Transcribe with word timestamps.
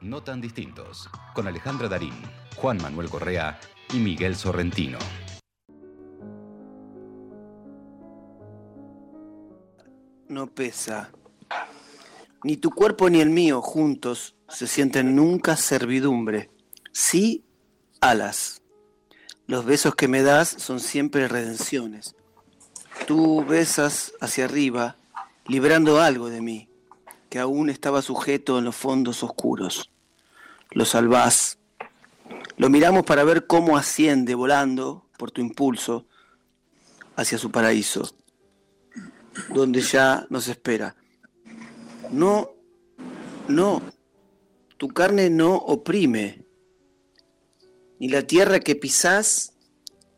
No 0.00 0.22
tan 0.22 0.40
distintos, 0.40 1.10
con 1.34 1.46
Alejandra 1.46 1.86
Darín, 1.86 2.14
Juan 2.56 2.80
Manuel 2.80 3.10
Correa 3.10 3.60
y 3.92 3.98
Miguel 3.98 4.34
Sorrentino. 4.34 4.96
No 10.26 10.46
pesa. 10.46 11.10
Ni 12.44 12.56
tu 12.56 12.70
cuerpo 12.70 13.10
ni 13.10 13.20
el 13.20 13.28
mío 13.28 13.60
juntos 13.60 14.36
se 14.48 14.66
sienten 14.66 15.14
nunca 15.14 15.56
servidumbre. 15.56 16.50
Sí, 16.92 17.44
alas. 18.00 18.62
Los 19.46 19.66
besos 19.66 19.94
que 19.96 20.08
me 20.08 20.22
das 20.22 20.48
son 20.48 20.80
siempre 20.80 21.28
redenciones. 21.28 22.16
Tú 23.06 23.44
besas 23.44 24.14
hacia 24.22 24.46
arriba, 24.46 24.96
librando 25.46 26.00
algo 26.00 26.30
de 26.30 26.40
mí, 26.40 26.69
que 27.30 27.38
aún 27.38 27.70
estaba 27.70 28.02
sujeto 28.02 28.58
en 28.58 28.64
los 28.64 28.76
fondos 28.76 29.22
oscuros. 29.22 29.90
Lo 30.72 30.84
salvás. 30.84 31.58
Lo 32.56 32.68
miramos 32.68 33.04
para 33.04 33.24
ver 33.24 33.46
cómo 33.46 33.76
asciende 33.76 34.34
volando 34.34 35.06
por 35.16 35.30
tu 35.30 35.40
impulso 35.40 36.06
hacia 37.16 37.38
su 37.38 37.50
paraíso, 37.50 38.10
donde 39.54 39.80
ya 39.80 40.26
nos 40.28 40.48
espera. 40.48 40.96
No, 42.10 42.50
no, 43.48 43.82
tu 44.76 44.88
carne 44.88 45.30
no 45.30 45.54
oprime, 45.54 46.44
ni 48.00 48.08
la 48.08 48.26
tierra 48.26 48.60
que 48.60 48.74
pisás, 48.74 49.54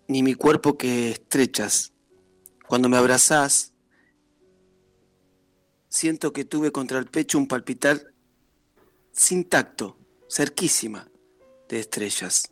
ni 0.09 0.23
mi 0.23 0.34
cuerpo 0.34 0.79
que 0.79 1.11
estrechas. 1.11 1.92
Cuando 2.67 2.89
me 2.89 2.97
abrazás, 2.97 3.72
siento 5.93 6.33
que 6.33 6.47
tuve 6.47 6.73
contra 6.73 6.99
el 6.99 7.05
pecho 7.05 7.37
un 7.37 7.47
palpitar 7.47 8.01
sin 9.13 9.45
tacto, 9.45 9.99
cerquísima, 10.27 11.07
de 11.69 11.81
estrellas, 11.81 12.51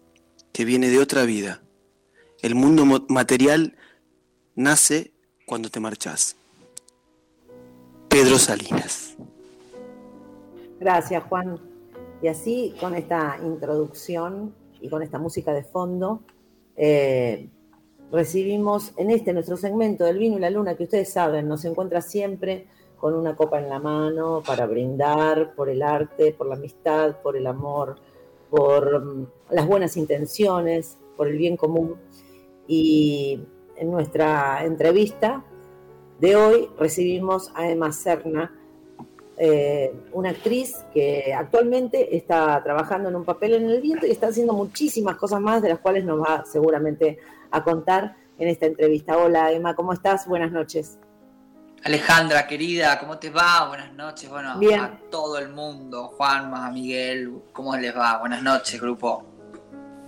que 0.52 0.66
viene 0.66 0.90
de 0.90 0.98
otra 0.98 1.24
vida. 1.24 1.62
El 2.42 2.54
mundo 2.54 2.84
material 3.08 3.76
nace 4.54 5.12
cuando 5.46 5.70
te 5.70 5.80
marchás. 5.80 6.36
Pedro 8.10 8.38
Salinas. 8.38 9.16
Gracias, 10.78 11.24
Juan. 11.24 11.58
Y 12.20 12.28
así, 12.28 12.74
con 12.78 12.94
esta 12.94 13.38
introducción 13.42 14.54
y 14.82 14.90
con 14.90 15.02
esta 15.02 15.18
música 15.18 15.54
de 15.54 15.64
fondo, 15.64 16.22
eh, 16.76 17.48
recibimos 18.12 18.92
en 18.98 19.10
este 19.10 19.32
nuestro 19.32 19.56
segmento 19.56 20.04
del 20.04 20.18
vino 20.18 20.36
y 20.36 20.40
la 20.40 20.50
luna, 20.50 20.76
que 20.76 20.84
ustedes 20.84 21.10
saben, 21.10 21.48
nos 21.48 21.64
encuentra 21.64 22.02
siempre 22.02 22.66
con 23.00 23.14
una 23.14 23.34
copa 23.34 23.58
en 23.58 23.68
la 23.68 23.78
mano 23.78 24.42
para 24.46 24.66
brindar 24.66 25.54
por 25.54 25.70
el 25.70 25.82
arte, 25.82 26.32
por 26.32 26.46
la 26.46 26.54
amistad, 26.54 27.16
por 27.22 27.36
el 27.36 27.46
amor, 27.46 27.96
por 28.50 29.02
mm, 29.02 29.26
las 29.50 29.66
buenas 29.66 29.96
intenciones, 29.96 30.98
por 31.16 31.26
el 31.26 31.38
bien 31.38 31.56
común. 31.56 31.96
Y 32.66 33.40
en 33.76 33.90
nuestra 33.90 34.64
entrevista 34.64 35.42
de 36.20 36.36
hoy 36.36 36.68
recibimos 36.78 37.50
a 37.54 37.70
Emma 37.70 37.90
Serna, 37.90 38.54
eh, 39.38 39.94
una 40.12 40.30
actriz 40.30 40.84
que 40.92 41.32
actualmente 41.32 42.14
está 42.14 42.62
trabajando 42.62 43.08
en 43.08 43.16
un 43.16 43.24
papel 43.24 43.54
en 43.54 43.70
el 43.70 43.80
viento 43.80 44.06
y 44.06 44.10
está 44.10 44.26
haciendo 44.26 44.52
muchísimas 44.52 45.16
cosas 45.16 45.40
más, 45.40 45.62
de 45.62 45.70
las 45.70 45.78
cuales 45.78 46.04
nos 46.04 46.20
va 46.20 46.44
seguramente 46.44 47.18
a 47.50 47.64
contar 47.64 48.16
en 48.38 48.48
esta 48.48 48.66
entrevista. 48.66 49.16
Hola 49.16 49.50
Emma, 49.52 49.74
¿cómo 49.74 49.94
estás? 49.94 50.28
Buenas 50.28 50.52
noches. 50.52 50.98
Alejandra, 51.84 52.46
querida, 52.46 52.98
¿cómo 52.98 53.18
te 53.18 53.30
va? 53.30 53.68
Buenas 53.68 53.92
noches. 53.94 54.28
Bueno, 54.28 54.50
a 54.50 54.90
todo 55.10 55.38
el 55.38 55.48
mundo, 55.48 56.08
Juanma, 56.16 56.66
a 56.66 56.70
Miguel, 56.70 57.40
¿cómo 57.52 57.76
les 57.76 57.96
va? 57.96 58.18
Buenas 58.18 58.42
noches, 58.42 58.80
grupo. 58.80 59.24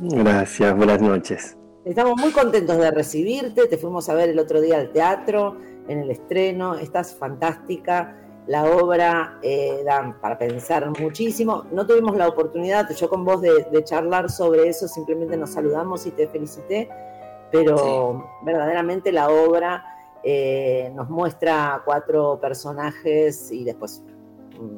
Gracias, 0.00 0.76
buenas 0.76 1.00
noches. 1.00 1.56
Estamos 1.84 2.20
muy 2.20 2.30
contentos 2.30 2.76
de 2.76 2.90
recibirte, 2.90 3.66
te 3.66 3.78
fuimos 3.78 4.08
a 4.08 4.14
ver 4.14 4.28
el 4.28 4.38
otro 4.38 4.61
día 4.61 4.77
al 4.77 4.92
teatro, 4.92 5.56
en 5.88 6.00
el 6.00 6.11
estreno, 6.11 6.77
estás 6.77 7.14
fantástica 7.14 8.16
la 8.46 8.64
obra 8.64 9.38
eh, 9.42 9.82
da 9.84 10.16
para 10.20 10.36
pensar 10.36 10.90
muchísimo. 11.00 11.64
No 11.70 11.86
tuvimos 11.86 12.16
la 12.16 12.28
oportunidad, 12.28 12.90
yo 12.90 13.08
con 13.08 13.24
vos, 13.24 13.40
de, 13.40 13.84
charlar 13.84 14.30
sobre 14.30 14.68
eso, 14.68 14.88
simplemente 14.88 15.36
nos 15.36 15.50
saludamos 15.50 16.06
y 16.06 16.11
te 16.11 16.27
felicité, 16.28 16.88
pero 17.50 18.28
verdaderamente 18.42 19.12
la 19.12 19.28
obra 19.28 19.84
eh, 20.24 20.90
nos 20.94 21.08
muestra 21.10 21.83
cuatro 21.84 22.38
personajes 22.40 23.50
y 23.50 23.64
después, 23.64 24.02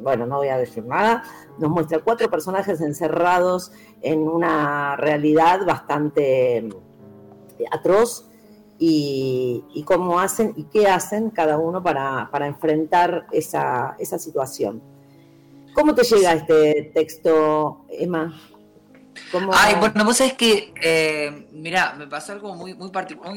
bueno, 0.03 0.27
no 0.27 0.38
voy 0.38 0.49
a 0.49 0.56
decir 0.56 0.84
nada, 0.84 1.22
nos 1.59 1.71
muestra 1.71 1.99
cuatro 2.00 2.31
personajes 2.31 2.81
encerrados 2.81 3.72
en 4.03 4.27
una 4.27 4.97
realidad 4.97 5.66
bastante 5.66 6.69
atroz 7.71 8.28
y, 8.78 9.84
cómo 9.87 10.19
hacen 10.19 10.53
y 10.56 10.65
qué 10.65 10.88
hacen 10.88 11.31
cada 11.31 11.59
uno 11.59 11.83
para, 11.83 12.28
enfrentar 12.47 13.27
esa, 13.33 13.97
situación. 13.99 14.83
¿Cómo 15.75 15.94
te 15.94 16.04
llega 16.04 16.34
este 16.34 16.93
texto, 16.94 17.84
Emma? 17.88 18.34
Ay, 19.53 19.77
bueno, 19.77 20.05
vos 20.05 20.17
sabés 20.17 20.35
que, 20.35 20.73
eh, 20.81 21.49
mira, 21.53 21.95
me 21.95 22.07
pasó 22.07 22.33
algo 22.33 22.55
muy, 22.55 22.75
muy, 22.75 22.91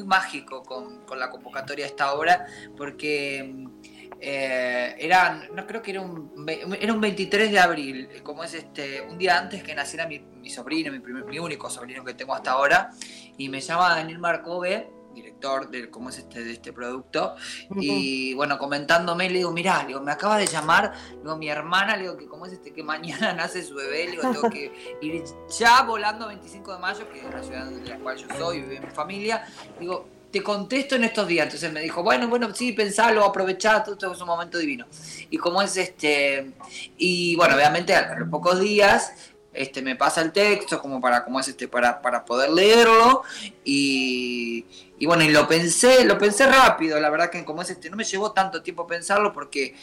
mágico 0.04 0.64
con, 0.64 1.06
la 1.18 1.30
convocatoria 1.30 1.86
de 1.86 1.92
esta 1.92 2.14
obra, 2.14 2.46
porque 2.76 3.68
eh, 4.20 4.96
era, 4.98 5.48
no 5.54 5.66
creo 5.68 5.82
que 5.82 5.92
era 5.92 6.02
un, 6.02 6.46
era 6.80 6.94
un 6.94 7.02
23 7.02 7.52
de 7.52 7.60
abril, 7.60 8.10
como 8.24 8.44
es 8.44 8.54
este, 8.54 9.02
un 9.02 9.18
día 9.18 9.38
antes 9.38 9.64
que 9.64 9.76
naciera 9.76 10.08
mi, 10.08 10.50
sobrino, 10.50 10.92
mi, 10.92 11.00
mi 11.00 11.40
único 11.40 11.70
sobrino 11.70 12.04
que 12.04 12.14
tengo 12.14 12.34
hasta 12.34 12.52
ahora, 12.52 12.92
y 13.38 13.50
me 13.50 13.62
llama 13.62 13.96
Daniel 13.96 14.20
Marcove 14.20 14.97
director 15.18 15.70
de 15.70 15.90
cómo 15.90 16.10
es 16.10 16.20
este, 16.20 16.44
de 16.44 16.54
este 16.54 16.74
producto. 16.74 17.36
Y 17.76 18.34
bueno, 18.36 18.58
comentándome, 18.58 19.30
le 19.30 19.40
digo, 19.40 19.52
mirá, 19.52 19.84
digo, 19.86 20.02
me 20.02 20.12
acaba 20.12 20.38
de 20.38 20.48
llamar, 20.48 20.94
digo, 21.22 21.36
mi 21.38 21.50
hermana, 21.50 21.96
le 21.96 22.04
digo 22.04 22.18
que 22.18 22.28
cómo 22.28 22.46
es 22.46 22.54
este, 22.54 22.72
que 22.74 22.84
mañana 22.84 23.34
nace 23.38 23.64
su 23.64 23.76
bebé, 23.76 24.06
le 24.06 24.12
digo, 24.12 24.32
tengo 24.32 24.50
que 24.50 24.98
ir 25.02 25.24
ya 25.58 25.84
volando 25.84 26.28
25 26.28 26.74
de 26.74 26.80
mayo, 26.80 27.10
que 27.10 27.20
es 27.20 27.34
la 27.34 27.44
ciudad 27.44 27.66
de 27.66 27.90
la 27.90 28.00
cual 28.00 28.18
yo 28.18 28.28
soy, 28.38 28.62
vive 28.62 28.80
mi 28.80 28.92
familia. 28.92 29.46
Digo, 29.80 30.08
te 30.32 30.44
contesto 30.44 30.96
en 30.96 31.06
estos 31.06 31.28
días. 31.28 31.46
Entonces 31.46 31.72
me 31.72 31.82
dijo, 31.82 32.04
bueno, 32.04 32.28
bueno, 32.28 32.54
sí, 32.54 32.74
pensalo, 32.74 33.24
aprovechá, 33.24 33.84
todo 33.84 33.94
esto 33.94 34.12
es 34.12 34.22
un 34.22 34.28
momento 34.28 34.58
divino. 34.58 34.86
Y 35.30 35.38
como 35.38 35.62
es 35.62 35.78
este, 35.78 36.52
y 36.98 37.36
bueno, 37.36 37.56
obviamente 37.56 37.96
a 37.96 38.16
los 38.16 38.30
pocos 38.30 38.60
días 38.60 39.14
este, 39.58 39.82
me 39.82 39.96
pasa 39.96 40.22
el 40.22 40.32
texto 40.32 40.82
como 40.82 41.02
para, 41.02 41.24
como 41.24 41.40
es 41.40 41.48
este, 41.48 41.68
para, 41.68 42.02
para 42.02 42.24
poder 42.26 42.50
leerlo. 42.52 43.24
Y, 43.64 44.66
y 45.00 45.06
bueno, 45.06 45.24
y 45.24 45.30
lo 45.30 45.48
pensé, 45.48 46.06
lo 46.06 46.18
pensé 46.18 46.48
rápido, 46.48 47.00
la 47.00 47.10
verdad 47.10 47.30
que 47.30 47.44
como 47.44 47.62
es 47.62 47.70
este, 47.70 47.90
no 47.90 47.98
me 47.98 48.04
llevó 48.04 48.32
tanto 48.32 48.62
tiempo 48.62 48.88
pensarlo 48.88 49.34
porque 49.34 49.76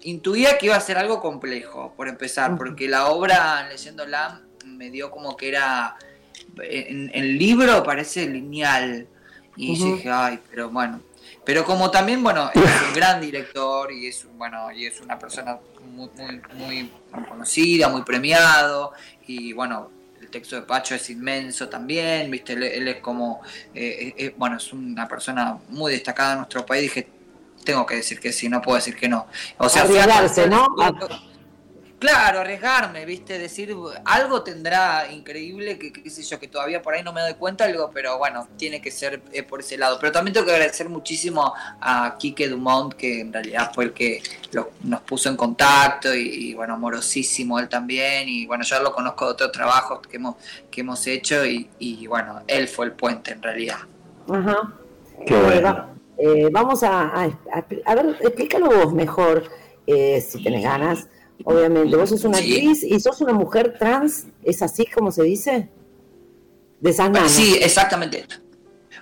intuía 0.00 0.58
que 0.58 0.66
iba 0.66 0.76
a 0.76 0.80
ser 0.80 0.98
algo 0.98 1.20
complejo, 1.20 1.92
por 1.96 2.08
empezar, 2.08 2.56
porque 2.56 2.88
la 2.88 3.08
obra 3.08 3.68
leyéndola 3.68 4.42
me 4.64 4.90
dio 4.90 5.10
como 5.10 5.36
que 5.36 5.48
era, 5.48 5.96
en 6.58 7.10
el 7.14 7.38
libro 7.38 7.82
parece 7.82 8.26
lineal, 8.26 9.08
y 9.56 9.76
dije, 9.76 10.08
ay, 10.10 10.38
pero 10.50 10.70
bueno, 10.70 11.00
pero 11.44 11.64
como 11.64 11.90
también, 11.90 12.22
bueno, 12.22 12.50
es 12.54 12.62
un 12.88 12.94
gran 12.94 13.20
director 13.20 13.90
y 13.90 14.06
es, 14.06 14.26
bueno, 14.36 14.70
y 14.70 14.86
es 14.86 15.00
una 15.00 15.18
persona 15.18 15.58
muy, 15.98 16.90
muy, 17.12 17.26
conocida, 17.28 17.88
muy 17.88 18.02
premiado 18.02 18.92
y 19.26 19.52
bueno, 19.52 19.90
el 20.20 20.28
texto 20.28 20.56
de 20.56 20.62
Pacho 20.62 20.94
es 20.94 21.10
inmenso 21.10 21.68
también, 21.68 22.30
viste, 22.30 22.52
él, 22.54 22.88
es 22.88 23.00
como, 23.00 23.40
eh, 23.74 23.98
eh, 24.00 24.14
eh, 24.16 24.34
bueno, 24.36 24.56
es 24.56 24.72
una 24.72 25.06
persona 25.08 25.58
muy 25.68 25.92
destacada 25.92 26.32
en 26.32 26.38
nuestro 26.38 26.64
país, 26.64 26.82
dije, 26.82 27.08
tengo 27.64 27.84
que 27.84 27.96
decir 27.96 28.20
que 28.20 28.32
sí, 28.32 28.48
no 28.48 28.62
puedo 28.62 28.76
decir 28.76 28.96
que 28.96 29.08
no. 29.08 29.26
O 29.58 29.68
sea, 29.68 29.84
¿no? 30.46 30.66
Claro, 31.98 32.40
arriesgarme, 32.40 33.04
¿viste? 33.04 33.38
Decir, 33.38 33.74
algo 34.04 34.42
tendrá 34.44 35.10
increíble 35.10 35.80
que, 35.80 35.92
qué 35.92 36.08
sé 36.10 36.22
yo, 36.22 36.38
que 36.38 36.46
todavía 36.46 36.80
por 36.80 36.94
ahí 36.94 37.02
no 37.02 37.12
me 37.12 37.20
doy 37.20 37.34
cuenta, 37.34 37.64
algo, 37.64 37.90
pero 37.92 38.18
bueno, 38.18 38.46
tiene 38.56 38.80
que 38.80 38.92
ser 38.92 39.20
eh, 39.32 39.42
por 39.42 39.60
ese 39.60 39.76
lado. 39.76 39.98
Pero 40.00 40.12
también 40.12 40.32
tengo 40.32 40.46
que 40.46 40.52
agradecer 40.52 40.88
muchísimo 40.88 41.52
a 41.80 42.16
Quique 42.16 42.48
Dumont, 42.48 42.94
que 42.94 43.20
en 43.20 43.32
realidad 43.32 43.72
fue 43.74 43.86
el 43.86 43.92
que 43.92 44.22
nos 44.84 45.00
puso 45.00 45.28
en 45.28 45.36
contacto 45.36 46.14
y, 46.14 46.54
bueno, 46.54 46.74
amorosísimo 46.74 47.58
él 47.58 47.68
también. 47.68 48.28
Y 48.28 48.46
bueno, 48.46 48.62
yo 48.62 48.80
lo 48.80 48.92
conozco 48.92 49.26
de 49.26 49.32
otros 49.32 49.50
trabajos 49.50 49.98
que 50.06 50.18
hemos, 50.18 50.36
que 50.70 50.82
hemos 50.82 51.04
hecho 51.08 51.44
y, 51.44 52.06
bueno, 52.06 52.42
él 52.46 52.68
fue 52.68 52.86
el 52.86 52.92
puente 52.92 53.32
en 53.32 53.42
realidad. 53.42 53.78
Ajá. 54.28 54.72
Qué 55.26 55.34
bueno. 55.34 55.98
Eh, 56.16 56.48
vamos 56.52 56.82
a, 56.84 57.12
a, 57.12 57.94
ver, 57.94 58.16
explícalo 58.20 58.66
vos 58.66 58.92
mejor, 58.92 59.44
eh, 59.86 60.20
si 60.20 60.42
tenés 60.42 60.64
ganas 60.64 61.08
obviamente. 61.44 61.96
Vos 61.96 62.10
sos 62.10 62.24
una 62.24 62.38
actriz 62.38 62.82
y 62.82 62.98
sos 63.00 63.20
una 63.20 63.32
mujer 63.32 63.76
trans, 63.78 64.26
¿es 64.42 64.62
así 64.62 64.86
como 64.86 65.12
se 65.12 65.22
dice? 65.22 65.68
De 66.80 66.90
esas 66.90 67.30
Sí, 67.30 67.56
exactamente. 67.60 68.26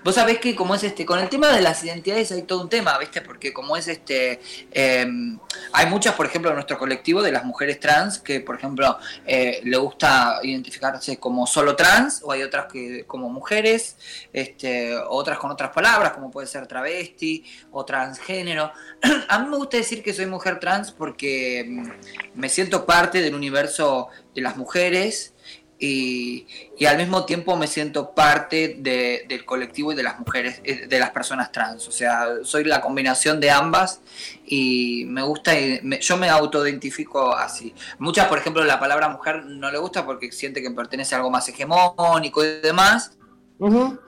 Vos 0.07 0.15
sabés 0.15 0.39
que 0.39 0.55
como 0.55 0.77
es 0.77 0.85
este, 0.85 1.05
con 1.05 1.19
el 1.19 1.29
tema 1.29 1.49
de 1.49 1.61
las 1.61 1.83
identidades 1.83 2.31
hay 2.31 2.43
todo 2.43 2.61
un 2.61 2.69
tema, 2.69 2.97
¿viste? 2.97 3.23
Porque 3.23 3.53
como 3.53 3.77
es 3.77 3.89
este, 3.89 4.41
em, 4.71 5.37
hay 5.73 5.87
muchas, 5.87 6.15
por 6.15 6.27
ejemplo, 6.27 6.49
en 6.49 6.55
nuestro 6.55 6.79
colectivo 6.79 7.23
de 7.23 7.33
las 7.33 7.45
mujeres 7.45 7.81
trans 7.81 8.21
que, 8.21 8.39
por 8.39 8.55
ejemplo, 8.55 8.99
eh, 9.27 9.61
le 9.65 9.77
gusta 9.77 10.39
identificarse 10.45 11.17
como 11.17 11.45
solo 11.45 11.75
trans, 11.75 12.21
o 12.23 12.31
hay 12.31 12.45
otras 12.45 12.67
que 12.73 13.05
como 13.05 13.29
mujeres, 13.31 13.97
este, 14.33 14.97
otras 14.97 15.39
con 15.41 15.51
otras 15.51 15.71
palabras, 15.71 16.13
como 16.13 16.31
puede 16.31 16.47
ser 16.47 16.69
travesti 16.69 17.45
o 17.73 17.85
transgénero. 17.85 18.71
A 19.29 19.41
mí 19.41 19.49
me 19.51 19.57
gusta 19.57 19.77
decir 19.77 20.05
que 20.05 20.15
soy 20.15 20.27
mujer 20.27 20.61
trans 20.61 20.93
porque 20.93 21.59
em, 21.59 21.91
me 22.33 22.49
siento 22.49 22.87
parte 22.87 23.21
del 23.21 23.35
universo 23.35 24.07
de 24.37 24.41
las 24.41 24.57
mujeres 24.57 25.33
y, 25.79 26.47
al 26.87 26.97
mismo 26.97 27.25
tiempo 27.25 27.57
me 27.57 27.67
siento 27.67 28.15
parte 28.15 28.77
del 28.79 29.45
colectivo 29.45 29.93
y 29.93 29.95
de 29.95 30.03
las 30.03 30.19
mujeres, 30.19 30.61
eh, 30.65 30.87
de 30.87 30.99
las 30.99 31.11
personas 31.11 31.53
trans. 31.53 31.87
O 31.89 31.91
sea, 31.91 32.29
soy 32.43 32.65
la 32.65 32.81
combinación 32.81 33.41
de 33.41 33.51
ambas 33.51 34.01
y 34.47 35.05
me 35.07 35.23
gusta, 35.23 35.53
yo 36.01 36.17
me 36.17 36.29
autoidentifico 36.29 37.35
así. 37.35 37.75
Muchas, 37.99 38.29
por 38.29 38.39
ejemplo, 38.39 38.65
la 38.65 38.81
palabra 38.81 39.09
mujer 39.09 39.45
no 39.45 39.71
le 39.71 39.79
gusta 39.79 40.07
porque 40.07 40.33
siente 40.33 40.63
que 40.63 40.71
pertenece 40.71 41.15
a 41.15 41.19
algo 41.19 41.31
más 41.31 41.49
hegemónico 41.49 42.45
y 42.45 42.61
demás 42.61 43.13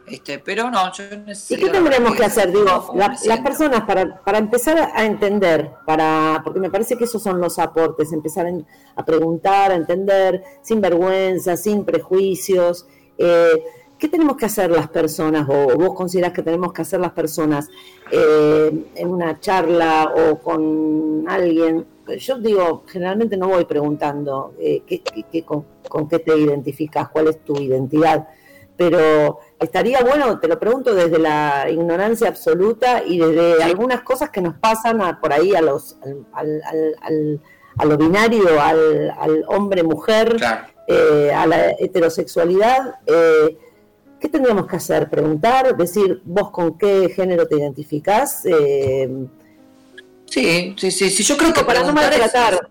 este, 0.06 0.38
pero 0.40 0.70
no, 0.70 0.92
yo 0.92 1.04
¿Y 1.04 1.56
qué 1.56 1.70
tendremos 1.70 2.14
que 2.14 2.24
hacer? 2.24 2.52
Digo, 2.52 2.92
las 2.94 3.40
personas 3.40 3.84
para, 3.84 4.20
para 4.22 4.38
empezar 4.38 4.90
a 4.94 5.06
entender, 5.06 5.70
para 5.86 6.42
porque 6.44 6.60
me 6.60 6.70
parece 6.70 6.98
que 6.98 7.04
esos 7.04 7.22
son 7.22 7.40
los 7.40 7.58
aportes, 7.58 8.12
empezar 8.12 8.46
a 8.94 9.04
preguntar, 9.06 9.72
a 9.72 9.74
entender, 9.74 10.42
sin 10.60 10.82
vergüenza, 10.82 11.56
sin 11.56 11.84
prejuicios. 11.84 12.86
Eh, 13.16 13.64
¿Qué 13.98 14.08
tenemos 14.08 14.36
que 14.36 14.46
hacer 14.46 14.70
las 14.70 14.88
personas, 14.88 15.48
o 15.48 15.76
vos 15.76 15.94
considerás 15.94 16.32
que 16.32 16.42
tenemos 16.42 16.72
que 16.72 16.82
hacer 16.82 17.00
las 17.00 17.12
personas 17.12 17.68
eh, 18.12 18.86
en 18.94 19.08
una 19.08 19.40
charla 19.40 20.12
o 20.14 20.38
con 20.40 21.24
alguien? 21.26 21.86
Yo 22.18 22.38
digo, 22.38 22.84
generalmente 22.86 23.36
no 23.36 23.48
voy 23.48 23.64
preguntando 23.64 24.54
eh, 24.58 24.82
con, 25.44 25.64
con, 25.88 26.08
qué 26.08 26.18
te 26.18 26.38
identificas, 26.38 27.08
cuál 27.08 27.28
es 27.28 27.42
tu 27.42 27.56
identidad 27.56 28.28
pero 28.78 29.40
estaría 29.58 30.02
bueno, 30.02 30.38
te 30.38 30.46
lo 30.46 30.58
pregunto 30.58 30.94
desde 30.94 31.18
la 31.18 31.66
ignorancia 31.68 32.28
absoluta 32.28 33.02
y 33.04 33.18
desde 33.18 33.60
algunas 33.62 34.02
cosas 34.02 34.30
que 34.30 34.40
nos 34.40 34.54
pasan 34.54 35.20
por 35.20 35.32
ahí 35.32 35.54
a 35.56 35.60
los 35.60 35.96
al, 36.32 36.62
al, 37.02 37.40
a 37.76 37.84
lo 37.84 37.98
binario, 37.98 38.62
al, 38.62 39.44
hombre-mujer, 39.48 40.36
eh, 40.86 41.32
a 41.34 41.44
la 41.46 41.70
heterosexualidad. 41.72 43.00
Eh, 43.04 43.58
¿Qué 44.20 44.28
tendríamos 44.28 44.68
que 44.68 44.76
hacer? 44.76 45.10
¿Preguntar? 45.10 45.76
¿Decir 45.76 46.22
vos 46.24 46.50
con 46.52 46.78
qué 46.78 47.08
género 47.08 47.48
te 47.48 47.56
identificás? 47.56 48.46
Eh, 48.46 49.26
sí, 50.26 50.74
sí, 50.78 50.90
sí, 50.92 51.10
sí, 51.10 51.24
yo 51.24 51.36
creo 51.36 51.52
que 51.52 51.64
para 51.64 51.82
no 51.82 51.92
maltratar. 51.92 52.68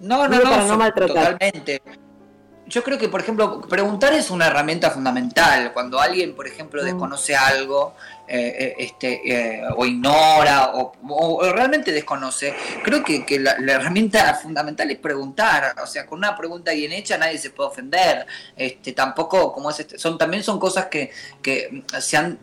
No, 0.00 0.28
no, 0.28 0.36
no, 0.36 0.42
para 0.42 0.66
no 0.66 0.76
maltratar. 0.76 1.32
totalmente 1.32 1.80
yo 2.66 2.82
creo 2.82 2.98
que, 2.98 3.08
por 3.08 3.20
ejemplo, 3.20 3.60
preguntar 3.62 4.14
es 4.14 4.30
una 4.30 4.46
herramienta 4.46 4.90
fundamental. 4.90 5.72
Cuando 5.72 6.00
alguien, 6.00 6.34
por 6.34 6.46
ejemplo, 6.46 6.82
desconoce 6.82 7.36
algo, 7.36 7.94
eh, 8.28 8.54
eh, 8.58 8.74
este, 8.78 9.20
eh, 9.24 9.62
o 9.76 9.84
ignora 9.84 10.72
o, 10.74 11.42
realmente 11.52 11.92
desconoce, 11.92 12.54
creo 12.82 13.02
que, 13.02 13.38
la, 13.40 13.52
herramienta 13.52 14.34
fundamental 14.34 14.90
es 14.90 14.98
preguntar. 14.98 15.74
O 15.82 15.86
sea, 15.86 16.06
con 16.06 16.18
una 16.18 16.36
pregunta 16.36 16.72
bien 16.72 16.92
hecha 16.92 17.18
nadie 17.18 17.38
se 17.38 17.50
puede 17.50 17.70
ofender. 17.70 18.26
Este, 18.56 18.92
tampoco, 18.92 19.52
como 19.52 19.70
es 19.70 19.80
este, 19.80 19.98
son, 19.98 20.16
también 20.16 20.42
son 20.42 20.58
cosas 20.58 20.86
que, 20.86 21.10
que 21.42 21.84
se 22.00 22.16
han, 22.16 22.38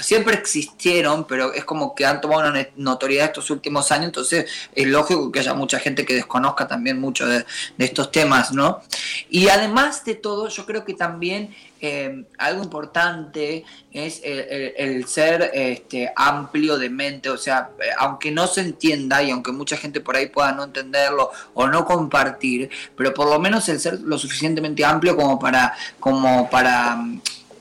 siempre 0.00 0.34
existieron, 0.34 1.26
pero 1.26 1.52
es 1.52 1.64
como 1.64 1.94
que 1.94 2.06
han 2.06 2.20
tomado 2.20 2.48
una 2.48 2.68
notoriedad 2.76 3.26
estos 3.26 3.50
últimos 3.50 3.92
años, 3.92 4.06
entonces 4.06 4.46
es 4.74 4.86
lógico 4.86 5.30
que 5.30 5.40
haya 5.40 5.54
mucha 5.54 5.78
gente 5.78 6.04
que 6.04 6.14
desconozca 6.14 6.66
también 6.66 7.00
mucho 7.00 7.26
de, 7.26 7.44
de 7.76 7.84
estos 7.84 8.10
temas, 8.10 8.52
¿no? 8.52 8.82
Y 9.28 9.48
además 9.48 10.04
de 10.04 10.14
todo, 10.14 10.48
yo 10.48 10.66
creo 10.66 10.84
que 10.84 10.94
también 10.94 11.54
eh, 11.86 12.24
algo 12.38 12.62
importante 12.62 13.62
es 13.92 14.22
el, 14.24 15.06
ser 15.06 15.50
este, 15.52 16.10
amplio 16.16 16.78
de 16.78 16.88
mente, 16.88 17.28
o 17.28 17.36
sea, 17.36 17.72
eh, 17.78 17.90
aunque 17.98 18.30
no 18.30 18.46
se 18.46 18.62
entienda 18.62 19.22
y 19.22 19.30
aunque 19.30 19.52
mucha 19.52 19.76
gente 19.76 20.00
por 20.00 20.16
ahí 20.16 20.26
pueda 20.26 20.52
no 20.52 20.64
entenderlo 20.64 21.30
o 21.52 21.68
no 21.68 21.84
compartir, 21.84 22.70
pero 22.96 23.12
por 23.12 23.28
lo 23.28 23.38
menos 23.38 23.68
el 23.68 23.78
ser 23.80 24.00
lo 24.00 24.16
suficientemente 24.16 24.82
amplio 24.82 25.14
como 25.14 25.38
para, 25.38 25.74
como 26.00 26.48
para 26.48 27.04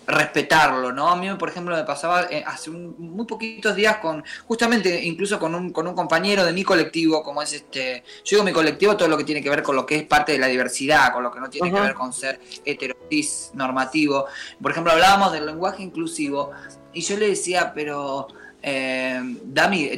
respetarlo, 0.08 0.92
¿no? 0.92 1.10
A 1.10 1.16
mí, 1.16 1.30
por 1.36 1.50
ejemplo, 1.50 1.76
me 1.76 1.84
pasaba 1.84 2.24
eh, 2.30 2.44
hace 2.46 2.70
muy 2.70 3.26
poquitos 3.26 3.76
días 3.76 3.98
con, 3.98 4.24
justamente, 4.48 5.04
incluso 5.04 5.40
con 5.40 5.56
un, 5.56 5.72
con 5.72 5.88
un 5.88 5.96
compañero 5.96 6.44
de 6.46 6.54
mi 6.54 6.64
colectivo, 6.64 7.24
como 7.24 7.42
es 7.42 7.54
este, 7.54 8.04
yo 8.24 8.38
digo 8.38 8.44
mi 8.44 8.52
colectivo, 8.52 8.98
todo 8.98 9.08
lo 9.08 9.18
que 9.18 9.24
tiene 9.24 9.42
que 9.42 9.50
ver 9.50 9.64
con 9.64 9.76
lo 9.76 9.86
que 9.86 9.96
es 9.98 10.04
parte 10.04 10.34
de 10.34 10.40
la 10.40 10.48
diversidad, 10.48 11.14
con 11.14 11.24
lo 11.24 11.32
que 11.32 11.40
no 11.40 11.50
tiene 11.50 11.72
que 11.72 11.80
ver 11.80 11.94
con 11.94 12.14
ser 12.14 12.40
heterosis 12.66 13.52
normativo. 13.54 14.26
Por 14.62 14.72
ejemplo, 14.72 14.92
hablábamos 14.92 15.32
del 15.32 15.46
lenguaje 15.46 15.84
inclusivo 15.84 16.52
y 16.94 17.02
yo 17.02 17.18
le 17.18 17.30
decía, 17.30 17.72
pero 17.74 18.28
eh, 18.66 19.22
Dami, 19.44 19.92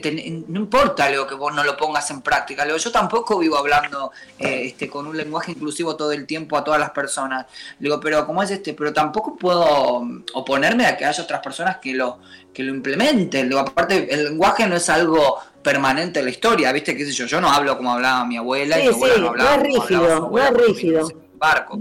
no 0.47 0.59
importa 0.59 1.07
lo 1.12 1.27
que 1.27 1.35
vos 1.35 1.53
no 1.53 1.63
lo 1.63 1.77
pongas 1.77 2.09
en 2.09 2.21
práctica. 2.21 2.65
yo 2.65 2.91
tampoco 2.91 3.38
vivo 3.38 3.57
hablando 3.57 4.12
eh, 4.39 4.63
este, 4.65 4.89
con 4.89 5.06
un 5.06 5.15
lenguaje 5.15 5.51
inclusivo 5.51 5.95
todo 5.95 6.12
el 6.12 6.25
tiempo 6.25 6.57
a 6.57 6.63
todas 6.63 6.79
las 6.79 6.89
personas. 6.89 7.45
digo, 7.77 8.00
pero 8.00 8.25
¿cómo 8.25 8.41
es 8.41 8.50
este? 8.50 8.73
Pero 8.73 8.91
tampoco 8.91 9.35
puedo 9.35 10.03
oponerme 10.33 10.88
a 10.88 10.97
que 10.97 11.06
haya 11.06 11.23
otras 11.23 11.41
personas 11.41 11.77
que 11.77 11.94
lo, 11.94 12.17
que 12.51 12.63
lo 12.63 12.73
implementen. 12.73 13.53
aparte, 13.53 14.12
el 14.12 14.23
lenguaje 14.25 14.65
no 14.65 14.75
es 14.75 14.89
algo 14.89 15.38
permanente 15.61 16.19
en 16.19 16.25
la 16.25 16.31
historia, 16.31 16.71
¿viste? 16.71 16.97
¿Qué 16.97 17.06
sé 17.06 17.11
yo? 17.11 17.27
Yo 17.27 17.39
no 17.39 17.51
hablo 17.51 17.77
como 17.77 17.94
hablaba 17.94 18.25
mi 18.25 18.38
abuela. 18.38 18.79
y 18.79 18.88
mi 18.88 18.94
abuela 18.95 19.18
no, 19.18 19.27
hablaba, 19.27 19.57
no 19.57 19.63
es 19.63 19.73
rígido, 19.73 20.29
no 20.31 20.39
es 20.39 20.53
rígido. 20.53 21.11
Barco. 21.35 21.77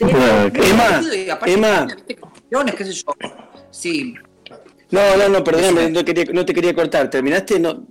Emma, 0.00 1.02
Emma. 1.46 1.86
¿Qué 2.76 2.84
sé 2.84 2.92
yo? 2.94 3.14
Sí. 3.70 4.14
No, 4.90 5.16
no, 5.16 5.28
no, 5.28 5.44
perdóname, 5.44 5.90
no, 5.90 6.04
quería, 6.04 6.24
no 6.32 6.44
te 6.44 6.54
quería 6.54 6.74
cortar. 6.74 7.10
¿Terminaste? 7.10 7.58
No, 7.58 7.86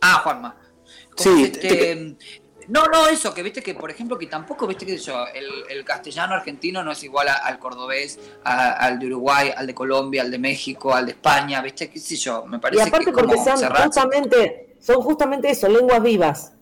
Ah, 0.00 0.20
Juanma. 0.22 0.56
Sí. 1.16 1.44
Este, 1.44 2.16
no, 2.68 2.86
no, 2.86 3.08
eso, 3.08 3.32
que 3.32 3.42
viste 3.42 3.62
que, 3.62 3.74
por 3.74 3.90
ejemplo, 3.90 4.18
que 4.18 4.26
tampoco, 4.26 4.66
viste 4.66 4.84
que 4.84 4.96
yo, 4.98 5.24
el, 5.68 5.84
castellano 5.84 6.34
argentino 6.34 6.82
no 6.82 6.92
es 6.92 7.02
igual 7.04 7.28
al 7.28 7.58
cordobés, 7.58 8.18
al 8.42 8.98
de 8.98 9.06
Uruguay, 9.06 9.50
al 9.54 9.66
de 9.66 9.74
Colombia, 9.74 10.22
al 10.22 10.30
de 10.30 10.38
México, 10.38 10.94
al 10.94 11.06
de 11.06 11.12
España, 11.12 11.60
viste, 11.62 11.90
qué 11.90 11.98
sé 11.98 12.16
yo, 12.16 12.44
me 12.46 12.58
parece 12.58 12.82
y 12.82 12.86
aparte 12.86 13.12
porque 13.12 13.36
son 13.36 13.58
justamente, 13.84 14.76
son 14.80 15.02
justamente 15.02 15.50
eso, 15.50 15.68
lenguas 15.68 16.02
vivas. 16.02 16.52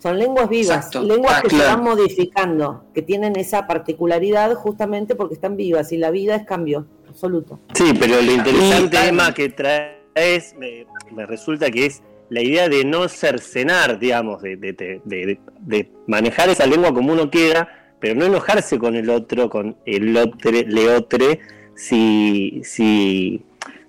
Son 0.00 0.16
lenguas 0.16 0.48
vivas, 0.48 0.94
lenguas 0.94 1.42
que 1.42 1.50
se 1.50 1.64
van 1.64 1.82
modificando, 1.82 2.84
que 2.94 3.02
tienen 3.02 3.34
esa 3.34 3.66
particularidad 3.66 4.54
justamente 4.54 5.16
porque 5.16 5.34
están 5.34 5.56
vivas 5.56 5.90
y 5.90 5.96
la 5.96 6.12
vida 6.12 6.36
es 6.36 6.46
cambio 6.46 6.86
absoluto. 7.18 7.58
Sí, 7.74 7.92
pero 7.98 8.22
lo 8.22 8.32
interesante, 8.32 8.96
tema 8.96 9.34
que 9.34 9.48
traes, 9.48 10.54
me, 10.56 10.86
me, 11.10 11.26
resulta 11.26 11.68
que 11.70 11.86
es 11.86 12.02
la 12.30 12.42
idea 12.42 12.68
de 12.68 12.84
no 12.84 13.08
cercenar, 13.08 13.98
digamos, 13.98 14.40
de, 14.42 14.56
de, 14.56 15.90
manejar 16.06 16.48
esa 16.48 16.66
lengua 16.66 16.94
como 16.94 17.12
uno 17.12 17.28
quiera, 17.30 17.96
pero 17.98 18.14
no 18.14 18.24
enojarse 18.24 18.78
con 18.78 18.94
el 18.94 19.10
otro, 19.10 19.50
con 19.50 19.76
el 19.84 20.16
otro, 20.16 20.52
le 20.52 20.88
otro, 20.90 21.26
si, 21.74 22.60
si, 22.62 23.42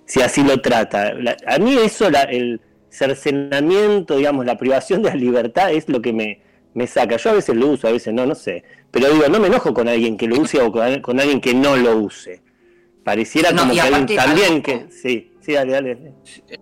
si 0.06 0.22
así 0.22 0.42
lo 0.42 0.60
trata. 0.60 1.14
a 1.46 1.58
mí 1.58 1.76
eso, 1.76 2.08
el 2.08 2.60
cercenamiento, 2.88 4.16
digamos, 4.16 4.44
la 4.44 4.56
privación 4.56 5.02
de 5.02 5.10
la 5.10 5.16
libertad 5.16 5.72
es 5.72 5.88
lo 5.88 6.02
que 6.02 6.12
me, 6.12 6.40
me 6.74 6.88
saca. 6.88 7.16
Yo 7.16 7.30
a 7.30 7.34
veces 7.34 7.54
lo 7.54 7.68
uso, 7.68 7.86
a 7.86 7.92
veces 7.92 8.12
no, 8.12 8.26
no 8.26 8.34
sé. 8.34 8.64
Pero 8.90 9.08
digo, 9.12 9.28
no 9.28 9.38
me 9.38 9.46
enojo 9.46 9.72
con 9.72 9.86
alguien 9.86 10.16
que 10.16 10.26
lo 10.26 10.40
use 10.40 10.60
o 10.60 10.72
con 10.72 11.20
alguien 11.20 11.40
que 11.40 11.54
no 11.54 11.76
lo 11.76 11.96
use. 11.96 12.42
Pareciera 13.10 13.52
como 13.52 13.72
que 14.06 14.14
también 14.14 14.62
que. 14.62 14.86
Sí, 14.88 15.32
sí, 15.44 15.52
dale, 15.54 15.72
dale. 15.72 16.12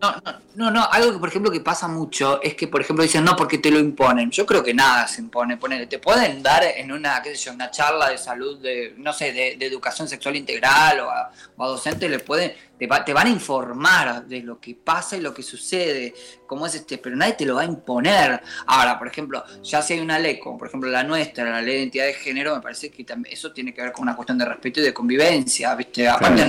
No, 0.00 0.14
no, 0.54 0.70
no, 0.70 0.88
algo 0.90 1.12
que 1.12 1.18
por 1.18 1.28
ejemplo 1.28 1.50
que 1.50 1.60
pasa 1.60 1.88
mucho 1.88 2.40
es 2.40 2.54
que 2.54 2.68
por 2.68 2.80
ejemplo 2.80 3.02
dicen 3.02 3.22
no 3.22 3.36
porque 3.36 3.58
te 3.58 3.70
lo 3.70 3.78
imponen. 3.78 4.30
Yo 4.30 4.46
creo 4.46 4.62
que 4.62 4.72
nada 4.72 5.06
se 5.06 5.20
impone. 5.20 5.58
Poner, 5.58 5.86
te 5.90 5.98
pueden 5.98 6.42
dar 6.42 6.64
en 6.64 6.90
una, 6.90 7.20
qué 7.20 7.36
sé 7.36 7.44
yo, 7.44 7.52
una 7.52 7.70
charla 7.70 8.08
de 8.08 8.16
salud, 8.16 8.58
de, 8.62 8.94
no 8.96 9.12
sé, 9.12 9.34
de, 9.34 9.58
educación 9.60 10.08
sexual 10.08 10.36
integral 10.36 11.00
o 11.00 11.10
a, 11.10 11.30
o 11.54 11.64
a 11.64 11.68
docentes 11.68 12.10
le 12.10 12.18
pueden 12.18 12.54
te, 12.78 13.12
van 13.12 13.26
a 13.26 13.30
informar 13.30 14.26
de 14.26 14.40
lo 14.42 14.60
que 14.60 14.74
pasa 14.74 15.16
y 15.16 15.20
lo 15.20 15.34
que 15.34 15.42
sucede, 15.42 16.14
cómo 16.46 16.66
es 16.66 16.76
este, 16.76 16.98
pero 16.98 17.16
nadie 17.16 17.34
te 17.34 17.44
lo 17.44 17.56
va 17.56 17.62
a 17.62 17.64
imponer. 17.64 18.40
Ahora, 18.66 18.98
por 18.98 19.08
ejemplo, 19.08 19.42
ya 19.62 19.82
si 19.82 19.94
hay 19.94 20.00
una 20.00 20.18
ley, 20.18 20.38
como 20.38 20.58
por 20.58 20.68
ejemplo 20.68 20.88
la 20.88 21.02
nuestra, 21.02 21.50
la 21.50 21.60
ley 21.60 21.74
de 21.74 21.80
identidad 21.80 22.06
de 22.06 22.14
género, 22.14 22.54
me 22.54 22.62
parece 22.62 22.90
que 22.90 23.04
también 23.04 23.34
eso 23.34 23.52
tiene 23.52 23.74
que 23.74 23.82
ver 23.82 23.92
con 23.92 24.02
una 24.02 24.14
cuestión 24.14 24.38
de 24.38 24.44
respeto 24.44 24.80
y 24.80 24.84
de 24.84 24.94
convivencia, 24.94 25.74
¿viste? 25.74 26.08
Aparte, 26.08 26.46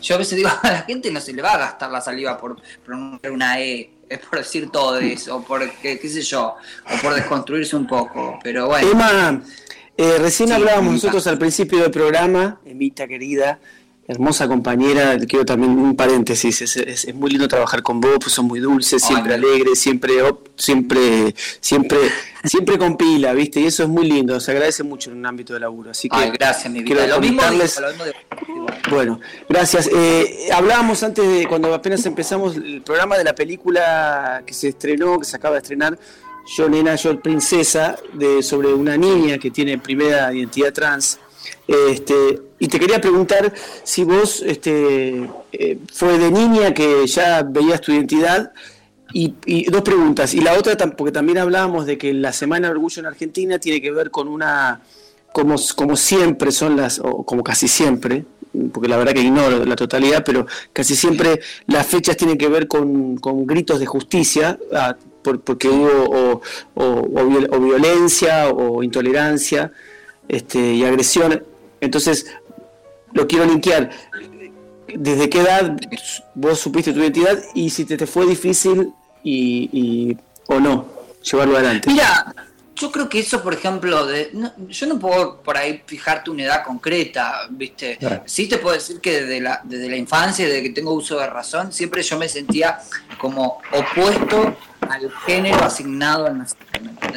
yo 0.00 0.14
a 0.14 0.18
veces 0.18 0.36
digo, 0.36 0.50
a 0.62 0.70
la 0.70 0.82
gente 0.82 1.10
no 1.10 1.20
se 1.20 1.32
le 1.32 1.42
va 1.42 1.54
a 1.54 1.58
gastar 1.58 1.90
la 1.90 2.00
saliva 2.00 2.38
por 2.38 2.60
pronunciar 2.84 3.32
una 3.32 3.60
E, 3.60 3.90
es 4.08 4.18
por 4.20 4.38
decir 4.38 4.70
todo 4.70 4.98
eso, 4.98 5.36
o 5.36 5.42
por, 5.42 5.68
qué, 5.80 5.98
sé 5.98 6.22
yo, 6.22 6.54
o 6.84 7.02
por 7.02 7.14
desconstruirse 7.14 7.74
un 7.76 7.86
poco, 7.86 8.38
pero 8.42 8.66
bueno. 8.66 8.88
Emma, 8.90 9.42
eh, 9.96 10.18
recién 10.18 10.52
hablábamos 10.52 10.94
nosotros 10.94 11.26
al 11.26 11.38
principio 11.38 11.80
del 11.80 11.90
programa, 11.90 12.60
Emita 12.64 13.06
querida, 13.06 13.58
hermosa 14.08 14.48
compañera, 14.48 15.16
quiero 15.28 15.44
también 15.44 15.78
un 15.78 15.94
paréntesis, 15.94 16.76
es, 16.76 17.14
muy 17.14 17.30
lindo 17.30 17.46
trabajar 17.46 17.82
con 17.82 18.00
vos, 18.00 18.16
pues 18.20 18.32
sos 18.32 18.44
muy 18.44 18.58
dulce, 18.58 18.98
siempre 18.98 19.34
alegre, 19.34 19.76
siempre, 19.76 20.14
siempre, 20.56 21.34
siempre, 21.60 21.98
siempre 22.44 22.78
con 22.78 22.96
pila, 22.96 23.32
¿viste? 23.32 23.60
Y 23.60 23.66
eso 23.66 23.84
es 23.84 23.88
muy 23.88 24.08
lindo, 24.08 24.40
se 24.40 24.50
agradece 24.50 24.82
mucho 24.82 25.10
en 25.10 25.18
un 25.18 25.26
ámbito 25.26 25.54
de 25.54 25.60
laburo. 25.60 25.92
Así 25.92 26.08
que 26.08 26.30
gracias, 26.30 26.72
mi 26.72 26.82
vida. 26.82 27.06
Lo 27.06 27.20
mismo 27.20 27.42
Bueno, 28.90 29.20
gracias. 29.48 29.88
Eh, 29.92 30.48
hablábamos 30.52 31.02
antes 31.02 31.26
de, 31.26 31.46
cuando 31.46 31.72
apenas 31.72 32.04
empezamos 32.04 32.56
el 32.56 32.82
programa 32.82 33.16
de 33.16 33.24
la 33.24 33.34
película 33.34 34.42
que 34.44 34.52
se 34.52 34.68
estrenó, 34.68 35.18
que 35.20 35.26
se 35.26 35.36
acaba 35.36 35.54
de 35.54 35.62
estrenar, 35.62 35.96
Yo 36.56 36.68
Nena, 36.68 36.96
Yo 36.96 37.20
Princesa, 37.20 37.96
de, 38.14 38.42
sobre 38.42 38.74
una 38.74 38.96
niña 38.96 39.38
que 39.38 39.52
tiene 39.52 39.78
primera 39.78 40.34
identidad 40.34 40.72
trans. 40.72 41.20
Este, 41.66 42.40
y 42.58 42.68
te 42.68 42.78
quería 42.78 43.00
preguntar 43.00 43.52
si 43.82 44.04
vos 44.04 44.42
este, 44.42 45.28
eh, 45.52 45.78
fue 45.92 46.18
de 46.18 46.30
niña 46.30 46.74
que 46.74 47.06
ya 47.06 47.42
veías 47.42 47.80
tu 47.80 47.92
identidad. 47.92 48.52
Y, 49.14 49.64
dos 49.70 49.82
preguntas. 49.82 50.32
Y 50.32 50.40
la 50.40 50.54
otra, 50.54 50.74
porque 50.96 51.12
también 51.12 51.36
hablábamos 51.36 51.84
de 51.84 51.98
que 51.98 52.14
la 52.14 52.32
Semana 52.32 52.68
de 52.68 52.72
Orgullo 52.72 53.00
en 53.00 53.06
Argentina 53.06 53.58
tiene 53.58 53.82
que 53.82 53.90
ver 53.90 54.10
con 54.10 54.26
una, 54.26 54.80
como, 55.32 55.56
como 55.76 55.96
siempre 55.96 56.50
son 56.50 56.78
las, 56.78 56.98
o 56.98 57.22
como 57.22 57.42
casi 57.44 57.68
siempre, 57.68 58.24
porque 58.72 58.88
la 58.88 58.96
verdad 58.96 59.12
que 59.12 59.20
ignoro 59.20 59.66
la 59.66 59.76
totalidad, 59.76 60.22
pero 60.24 60.46
casi 60.72 60.96
siempre 60.96 61.40
las 61.66 61.86
fechas 61.86 62.16
tienen 62.16 62.38
que 62.38 62.48
ver 62.48 62.68
con, 62.68 63.16
gritos 63.46 63.80
de 63.80 63.86
justicia, 63.86 64.58
ah, 64.72 64.96
porque 65.22 65.68
hubo 65.68 66.42
o, 66.74 67.60
violencia 67.60 68.48
o 68.48 68.82
intolerancia 68.82 69.72
este, 70.28 70.58
y 70.58 70.84
agresión. 70.84 71.44
Entonces, 71.80 72.26
lo 73.12 73.26
quiero 73.26 73.44
linkear. 73.44 73.90
¿Desde 74.94 75.30
qué 75.30 75.40
edad 75.40 75.76
vos 76.34 76.58
supiste 76.58 76.92
tu 76.92 77.00
identidad 77.00 77.38
y 77.54 77.70
si 77.70 77.84
te, 77.84 77.96
te 77.96 78.06
fue 78.06 78.26
difícil 78.26 78.92
y, 79.22 80.16
o 80.48 80.60
no 80.60 80.86
llevarlo 81.22 81.56
adelante? 81.56 81.90
Mira, 81.90 82.34
yo 82.74 82.90
creo 82.90 83.08
que 83.08 83.20
eso, 83.20 83.42
por 83.42 83.54
ejemplo, 83.54 84.06
de, 84.06 84.30
yo 84.68 84.86
no 84.86 84.98
puedo 84.98 85.40
por 85.40 85.56
ahí 85.56 85.82
fijarte 85.86 86.30
una 86.30 86.44
edad 86.44 86.64
concreta, 86.64 87.46
¿viste? 87.50 87.98
Sí 88.26 88.48
te 88.48 88.58
puedo 88.58 88.74
decir 88.74 89.00
que 89.00 89.22
desde 89.22 89.40
la, 89.40 89.60
desde 89.64 89.88
la 89.88 89.96
infancia, 89.96 90.46
desde 90.46 90.62
que 90.62 90.70
tengo 90.70 90.92
uso 90.92 91.18
de 91.18 91.26
razón, 91.26 91.72
siempre 91.72 92.02
yo 92.02 92.18
me 92.18 92.28
sentía 92.28 92.78
como 93.18 93.60
opuesto 93.72 94.56
al 94.80 95.10
género 95.26 95.64
asignado 95.64 96.26
al 96.26 96.38
nacimiento. 96.38 96.71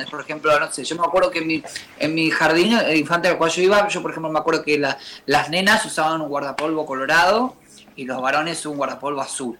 Por 0.09 0.21
ejemplo, 0.21 0.59
no 0.59 0.71
sé, 0.71 0.83
yo 0.83 0.95
me 0.95 1.03
acuerdo 1.03 1.31
que 1.31 1.39
en 1.39 1.47
mi, 1.47 1.63
en 1.99 2.13
mi 2.13 2.29
jardín, 2.29 2.73
el 2.73 2.97
infante 2.97 3.27
al 3.27 3.37
cual 3.37 3.51
yo 3.51 3.61
iba, 3.61 3.87
yo 3.87 4.01
por 4.01 4.11
ejemplo 4.11 4.31
me 4.31 4.39
acuerdo 4.39 4.63
que 4.63 4.77
las 5.25 5.49
nenas 5.49 5.85
usaban 5.85 6.21
un 6.21 6.29
guardapolvo 6.29 6.85
colorado 6.85 7.55
y 7.95 8.05
los 8.05 8.21
varones 8.21 8.65
un 8.65 8.77
guardapolvo 8.77 9.21
azul. 9.21 9.57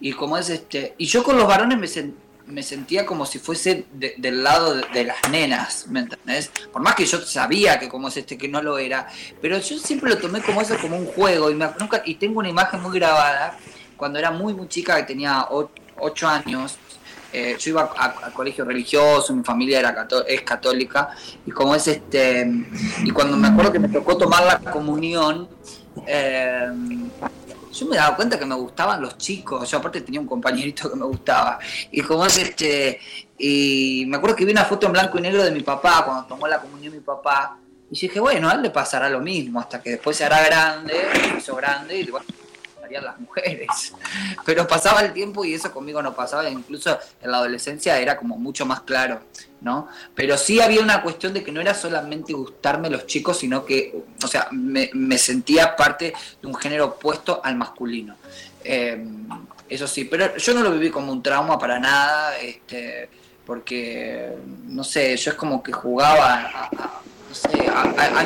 Y 0.00 0.12
como 0.12 0.38
es 0.38 0.48
este, 0.48 0.94
y 0.98 1.06
yo 1.06 1.22
con 1.22 1.36
los 1.36 1.46
varones 1.46 1.78
me, 1.78 1.86
me 2.46 2.62
sentía 2.62 3.06
como 3.06 3.26
si 3.26 3.38
fuese 3.38 3.86
del 3.92 4.42
lado 4.42 4.74
de, 4.74 5.04
las 5.04 5.16
nenas, 5.30 5.86
¿me 5.88 6.00
entendés? 6.00 6.50
Por 6.72 6.82
más 6.82 6.94
que 6.94 7.06
yo 7.06 7.20
sabía 7.20 7.78
que 7.78 7.88
como 7.88 8.08
es 8.08 8.16
este 8.16 8.36
que 8.36 8.48
no 8.48 8.62
lo 8.62 8.78
era, 8.78 9.08
pero 9.40 9.58
yo 9.58 9.78
siempre 9.78 10.10
lo 10.10 10.18
tomé 10.18 10.42
como 10.42 10.60
eso, 10.60 10.76
como 10.80 10.96
un 10.96 11.06
juego 11.06 11.50
y, 11.50 11.54
me, 11.54 11.68
nunca, 11.78 12.02
y 12.04 12.14
tengo 12.16 12.40
una 12.40 12.48
imagen 12.48 12.82
muy 12.82 12.98
grabada 12.98 13.58
cuando 13.96 14.18
era 14.18 14.30
muy 14.30 14.54
muy 14.54 14.68
chica, 14.68 14.96
que 14.96 15.02
tenía 15.02 15.46
8 15.50 16.28
años, 16.28 16.78
eh, 17.32 17.56
yo 17.58 17.70
iba 17.70 17.92
al 17.96 18.32
colegio 18.32 18.64
religioso, 18.64 19.34
mi 19.34 19.44
familia 19.44 19.78
era 19.80 20.08
es 20.26 20.42
católica, 20.42 21.10
y 21.46 21.50
como 21.50 21.74
es 21.74 21.86
este, 21.88 22.50
y 23.04 23.10
cuando 23.10 23.36
me 23.36 23.48
acuerdo 23.48 23.72
que 23.72 23.78
me 23.78 23.88
tocó 23.88 24.16
tomar 24.16 24.44
la 24.44 24.58
comunión, 24.70 25.48
eh, 26.06 26.68
yo 27.72 27.86
me 27.86 27.96
daba 27.96 28.16
cuenta 28.16 28.38
que 28.38 28.46
me 28.46 28.54
gustaban 28.54 29.00
los 29.00 29.16
chicos, 29.16 29.70
yo 29.70 29.78
aparte 29.78 30.00
tenía 30.00 30.20
un 30.20 30.26
compañerito 30.26 30.90
que 30.90 30.96
me 30.96 31.06
gustaba, 31.06 31.58
y 31.90 32.00
como 32.02 32.26
es 32.26 32.36
este, 32.38 33.00
y 33.38 34.04
me 34.08 34.16
acuerdo 34.16 34.36
que 34.36 34.44
vi 34.44 34.52
una 34.52 34.64
foto 34.64 34.86
en 34.86 34.92
blanco 34.92 35.18
y 35.18 35.22
negro 35.22 35.42
de 35.42 35.52
mi 35.52 35.60
papá, 35.60 36.04
cuando 36.04 36.24
tomó 36.24 36.48
la 36.48 36.60
comunión 36.60 36.92
mi 36.92 37.00
papá, 37.00 37.56
y 37.90 37.98
dije, 37.98 38.20
bueno, 38.20 38.48
a 38.48 38.54
él 38.54 38.62
le 38.62 38.70
pasará 38.70 39.08
lo 39.08 39.20
mismo, 39.20 39.60
hasta 39.60 39.82
que 39.82 39.90
después 39.90 40.16
se 40.16 40.24
hará 40.24 40.44
grande, 40.44 40.94
se 41.12 41.38
hizo 41.38 41.56
grande, 41.56 42.00
y 42.00 42.10
bueno, 42.10 42.26
las 42.98 43.18
mujeres. 43.20 43.94
Pero 44.44 44.66
pasaba 44.66 45.00
el 45.00 45.12
tiempo 45.12 45.44
y 45.44 45.54
eso 45.54 45.72
conmigo 45.72 46.02
no 46.02 46.14
pasaba, 46.14 46.48
incluso 46.48 46.98
en 47.20 47.30
la 47.30 47.38
adolescencia 47.38 47.98
era 47.98 48.16
como 48.16 48.36
mucho 48.36 48.66
más 48.66 48.80
claro, 48.80 49.20
¿no? 49.60 49.88
Pero 50.14 50.36
sí 50.36 50.60
había 50.60 50.80
una 50.80 51.02
cuestión 51.02 51.32
de 51.34 51.44
que 51.44 51.52
no 51.52 51.60
era 51.60 51.74
solamente 51.74 52.32
gustarme 52.32 52.90
los 52.90 53.06
chicos, 53.06 53.38
sino 53.38 53.64
que, 53.64 54.02
o 54.22 54.26
sea, 54.26 54.48
me, 54.50 54.90
sentía 55.18 55.76
parte 55.76 56.14
de 56.40 56.48
un 56.48 56.54
género 56.54 56.86
opuesto 56.86 57.40
al 57.44 57.56
masculino. 57.56 58.16
Eh, 58.64 59.04
eso 59.68 59.86
sí, 59.86 60.04
pero 60.04 60.36
yo 60.36 60.54
no 60.54 60.62
lo 60.62 60.72
viví 60.72 60.90
como 60.90 61.12
un 61.12 61.22
trauma 61.22 61.58
para 61.58 61.78
nada, 61.78 62.36
este, 62.38 63.08
porque, 63.46 64.34
no 64.66 64.82
sé, 64.82 65.16
yo 65.16 65.30
es 65.30 65.36
como 65.36 65.62
que 65.62 65.72
jugaba 65.72 66.40
a, 66.44 66.70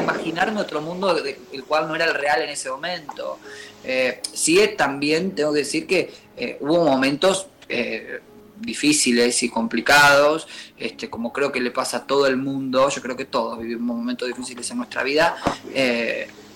imaginarme 0.03 0.61
otro 0.61 0.81
mundo 0.81 1.17
el 1.53 1.65
cual 1.65 1.89
no 1.89 1.95
era 1.95 2.07
el 2.07 2.15
real 2.15 2.43
en 2.43 2.51
ese 2.51 2.71
momento. 2.71 3.39
Eh, 3.85 4.21
sí, 4.33 4.59
también 4.77 5.35
tengo 5.35 5.53
que 5.53 5.61
decir 5.61 5.87
que 5.87 6.13
eh, 6.37 6.57
hubo 6.61 6.85
momentos 6.85 7.49
eh, 7.69 8.21
difíciles 8.59 9.43
y 9.43 9.51
complicados, 9.51 10.47
este, 10.77 11.11
como 11.11 11.33
creo 11.33 11.53
que 11.53 11.61
le 11.61 11.71
pasa 11.71 11.99
a 11.99 12.07
todo 12.07 12.27
el 12.27 12.37
mundo, 12.37 12.89
yo 12.89 13.03
creo 13.03 13.17
que 13.17 13.27
todos 13.27 13.59
vivimos 13.59 13.97
momentos 13.97 14.29
difíciles 14.29 14.71
en 14.71 14.79
nuestra 14.79 15.03
vida, 15.03 15.37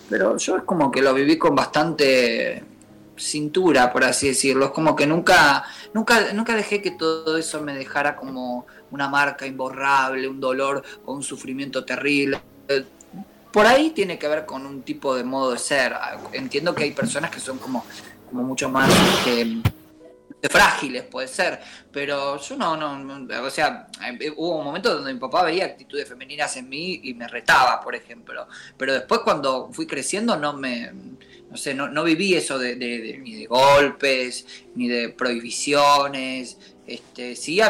pero 0.09 0.38
yo 0.38 0.57
es 0.57 0.62
como 0.62 0.90
que 0.90 1.02
lo 1.02 1.12
viví 1.12 1.37
con 1.37 1.55
bastante 1.55 2.62
cintura, 3.17 3.93
por 3.93 4.05
así 4.05 4.28
decirlo, 4.28 4.67
es 4.67 4.71
como 4.71 4.97
que 4.97 5.07
nunca, 5.07 5.64
nunca, 5.93 6.33
nunca 6.33 6.55
dejé 6.55 6.81
que 6.81 6.93
todo 6.93 7.37
eso 7.37 7.61
me 7.61 7.75
dejara 7.75 8.17
como 8.17 8.67
una 8.90 9.09
marca 9.09 9.47
imborrable, 9.47 10.28
un 10.28 10.40
dolor 10.40 10.83
o 11.04 11.12
un 11.12 11.23
sufrimiento 11.23 11.85
terrible 11.85 12.40
por 13.52 13.66
ahí 13.66 13.90
tiene 13.90 14.18
que 14.18 14.28
ver 14.28 14.47
con 14.47 14.66
un 14.66 14.83
tipo 14.83 15.16
de 15.16 15.25
modo 15.25 15.52
de 15.52 15.59
ser. 15.59 15.95
Entiendo 16.33 16.75
que 16.75 16.85
hay 16.85 16.92
personas 16.92 17.30
que 17.30 17.40
son 17.40 17.59
como, 17.59 17.85
como 18.28 18.42
mucho 18.42 18.68
más 18.68 18.92
que, 19.25 19.59
frágiles, 20.49 21.02
puede 21.02 21.26
ser, 21.26 21.59
pero 21.90 22.40
yo 22.40 22.57
no, 22.57 22.76
no, 22.76 23.26
o 23.42 23.50
sea, 23.50 23.88
hubo 24.37 24.59
un 24.59 24.64
momento 24.64 24.95
donde 24.95 25.12
mi 25.12 25.18
papá 25.18 25.42
veía 25.42 25.64
actitudes 25.64 26.09
femeninas 26.09 26.57
en 26.57 26.68
mí 26.68 27.00
y 27.02 27.14
me 27.14 27.26
retaba, 27.26 27.80
por 27.80 27.97
ejemplo, 27.97 28.47
pero 28.76 28.92
después 28.92 29.23
cuando 29.25 29.73
fui 29.73 29.88
creciendo 29.88 30.37
no 30.37 30.52
me, 30.52 30.92
no 31.50 31.57
sé, 31.57 31.75
no, 31.75 31.88
no 31.88 32.04
viví 32.04 32.35
eso 32.35 32.57
de, 32.57 32.76
ni 32.76 33.35
de 33.35 33.47
golpes, 33.47 34.47
ni 34.76 34.87
de 34.87 35.09
prohibiciones, 35.09 36.76
este, 36.88 37.37
sí, 37.37 37.61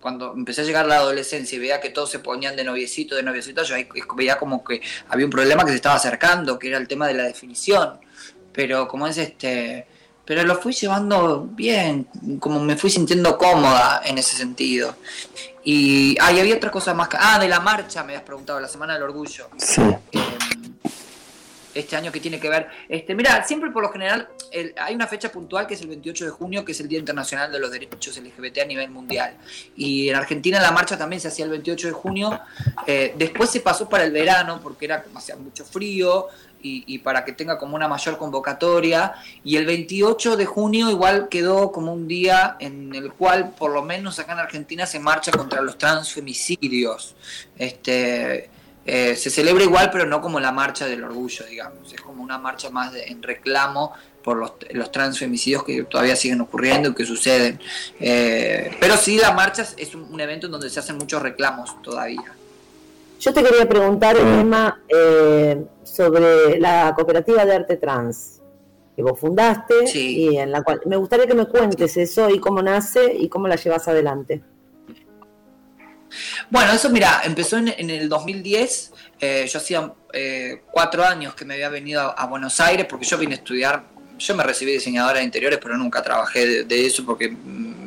cuando 0.00 0.32
empecé 0.34 0.62
a 0.62 0.64
llegar 0.64 0.86
a 0.86 0.88
la 0.88 0.96
adolescencia 0.96 1.56
y 1.56 1.58
veía 1.58 1.80
que 1.80 1.90
todos 1.90 2.10
se 2.10 2.18
ponían 2.18 2.56
de 2.56 2.64
noviecito, 2.64 3.14
de 3.14 3.22
noviecito, 3.22 3.62
yo 3.62 3.76
veía 4.16 4.38
como 4.38 4.64
que 4.64 4.80
había 5.08 5.26
un 5.26 5.30
problema 5.30 5.64
que 5.64 5.70
se 5.70 5.76
estaba 5.76 5.96
acercando, 5.96 6.58
que 6.58 6.68
era 6.68 6.78
el 6.78 6.88
tema 6.88 7.06
de 7.06 7.14
la 7.14 7.24
definición. 7.24 8.00
Pero 8.52 8.88
como 8.88 9.06
es 9.06 9.18
este, 9.18 9.86
pero 10.24 10.42
lo 10.44 10.56
fui 10.56 10.72
llevando 10.72 11.46
bien, 11.50 12.08
como 12.40 12.60
me 12.60 12.76
fui 12.76 12.90
sintiendo 12.90 13.36
cómoda 13.36 14.00
en 14.04 14.16
ese 14.16 14.36
sentido. 14.36 14.96
Y 15.64 16.16
ah, 16.18 16.28
había 16.28 16.56
otra 16.56 16.70
cosa 16.70 16.94
más. 16.94 17.10
Ah, 17.12 17.38
de 17.38 17.48
la 17.48 17.60
marcha 17.60 18.02
me 18.02 18.12
habías 18.12 18.22
preguntado, 18.22 18.60
la 18.60 18.68
Semana 18.68 18.94
del 18.94 19.02
Orgullo. 19.02 19.48
Sí. 19.58 19.82
Em, 20.12 20.47
este 21.78 21.96
año 21.96 22.12
que 22.12 22.20
tiene 22.20 22.40
que 22.40 22.48
ver. 22.48 22.68
Este, 22.88 23.14
mira, 23.14 23.44
siempre 23.44 23.70
por 23.70 23.82
lo 23.82 23.90
general 23.90 24.28
hay 24.80 24.94
una 24.94 25.06
fecha 25.06 25.30
puntual 25.30 25.66
que 25.66 25.74
es 25.74 25.82
el 25.82 25.88
28 25.88 26.24
de 26.24 26.30
junio, 26.30 26.64
que 26.64 26.72
es 26.72 26.80
el 26.80 26.88
Día 26.88 26.98
Internacional 26.98 27.50
de 27.52 27.58
los 27.58 27.70
Derechos 27.70 28.16
LGBT 28.16 28.58
a 28.58 28.64
nivel 28.64 28.90
mundial. 28.90 29.36
Y 29.76 30.08
en 30.08 30.16
Argentina 30.16 30.60
la 30.60 30.72
marcha 30.72 30.96
también 30.98 31.20
se 31.20 31.28
hacía 31.28 31.44
el 31.44 31.50
28 31.50 31.88
de 31.88 31.92
junio. 31.92 32.40
Eh, 32.86 33.14
después 33.16 33.50
se 33.50 33.60
pasó 33.60 33.88
para 33.88 34.04
el 34.04 34.12
verano 34.12 34.60
porque 34.62 34.86
era 34.86 35.04
hacía 35.14 35.36
mucho 35.36 35.64
frío 35.64 36.28
y, 36.60 36.84
y, 36.86 36.98
para 36.98 37.24
que 37.24 37.32
tenga 37.32 37.56
como 37.56 37.76
una 37.76 37.86
mayor 37.86 38.18
convocatoria. 38.18 39.14
Y 39.44 39.56
el 39.56 39.66
28 39.66 40.36
de 40.36 40.46
junio 40.46 40.90
igual 40.90 41.28
quedó 41.28 41.70
como 41.70 41.92
un 41.92 42.08
día 42.08 42.56
en 42.58 42.94
el 42.94 43.12
cual, 43.12 43.50
por 43.56 43.72
lo 43.72 43.82
menos 43.82 44.18
acá 44.18 44.32
en 44.32 44.40
Argentina, 44.40 44.86
se 44.86 44.98
marcha 44.98 45.30
contra 45.30 45.60
los 45.62 45.78
transfemicidios. 45.78 47.14
Este 47.56 48.50
eh, 48.90 49.16
se 49.16 49.28
celebra 49.28 49.64
igual, 49.64 49.90
pero 49.92 50.06
no 50.06 50.22
como 50.22 50.40
la 50.40 50.50
marcha 50.50 50.86
del 50.86 51.04
orgullo, 51.04 51.44
digamos. 51.44 51.92
Es 51.92 52.00
como 52.00 52.22
una 52.22 52.38
marcha 52.38 52.70
más 52.70 52.94
en 52.94 53.22
reclamo 53.22 53.92
por 54.24 54.38
los, 54.38 54.52
los, 54.72 54.90
transfemicidios 54.90 55.62
que 55.62 55.82
todavía 55.84 56.16
siguen 56.16 56.40
ocurriendo 56.40 56.88
y 56.88 56.94
que 56.94 57.04
suceden. 57.04 57.60
Eh, 58.00 58.74
pero 58.80 58.96
sí, 58.96 59.18
la 59.18 59.32
marcha 59.32 59.66
es 59.76 59.94
un, 59.94 60.18
evento 60.18 60.46
en 60.46 60.52
donde 60.52 60.70
se 60.70 60.80
hacen 60.80 60.96
muchos 60.96 61.20
reclamos 61.20 61.82
todavía. 61.82 62.32
Yo 63.20 63.34
te 63.34 63.44
quería 63.44 63.68
preguntar, 63.68 64.16
Emma, 64.16 64.80
eh, 64.88 65.62
sobre 65.84 66.58
la 66.58 66.94
cooperativa 66.96 67.44
de 67.44 67.56
arte 67.56 67.76
trans 67.76 68.40
que 68.96 69.02
vos 69.02 69.20
fundaste 69.20 69.74
y 69.92 70.38
en 70.38 70.50
la 70.50 70.62
cual 70.62 70.80
me 70.86 70.96
gustaría 70.96 71.26
que 71.26 71.34
me 71.34 71.46
cuentes 71.46 71.94
eso 71.98 72.30
y 72.30 72.40
cómo 72.40 72.62
nace 72.62 73.14
y 73.14 73.28
cómo 73.28 73.48
la 73.48 73.56
llevas 73.56 73.86
adelante. 73.86 74.40
Bueno, 76.50 76.72
eso 76.72 76.90
mira, 76.90 77.22
empezó 77.24 77.56
en, 77.58 77.90
el 77.90 78.08
2010. 78.08 78.92
Eh, 79.20 79.48
yo 79.50 79.58
hacía 79.58 79.92
eh, 80.12 80.62
cuatro 80.70 81.04
años 81.04 81.34
que 81.34 81.44
me 81.44 81.54
había 81.54 81.68
venido 81.68 82.00
a, 82.16 82.26
Buenos 82.26 82.60
Aires 82.60 82.86
porque 82.88 83.06
yo 83.06 83.18
vine 83.18 83.34
a 83.34 83.38
estudiar. 83.38 83.84
Yo 84.18 84.34
me 84.34 84.42
recibí 84.42 84.72
diseñadora 84.72 85.18
de 85.18 85.24
interiores, 85.24 85.58
pero 85.62 85.76
nunca 85.76 86.02
trabajé 86.02 86.64
de 86.64 86.86
eso 86.86 87.04
porque 87.04 87.28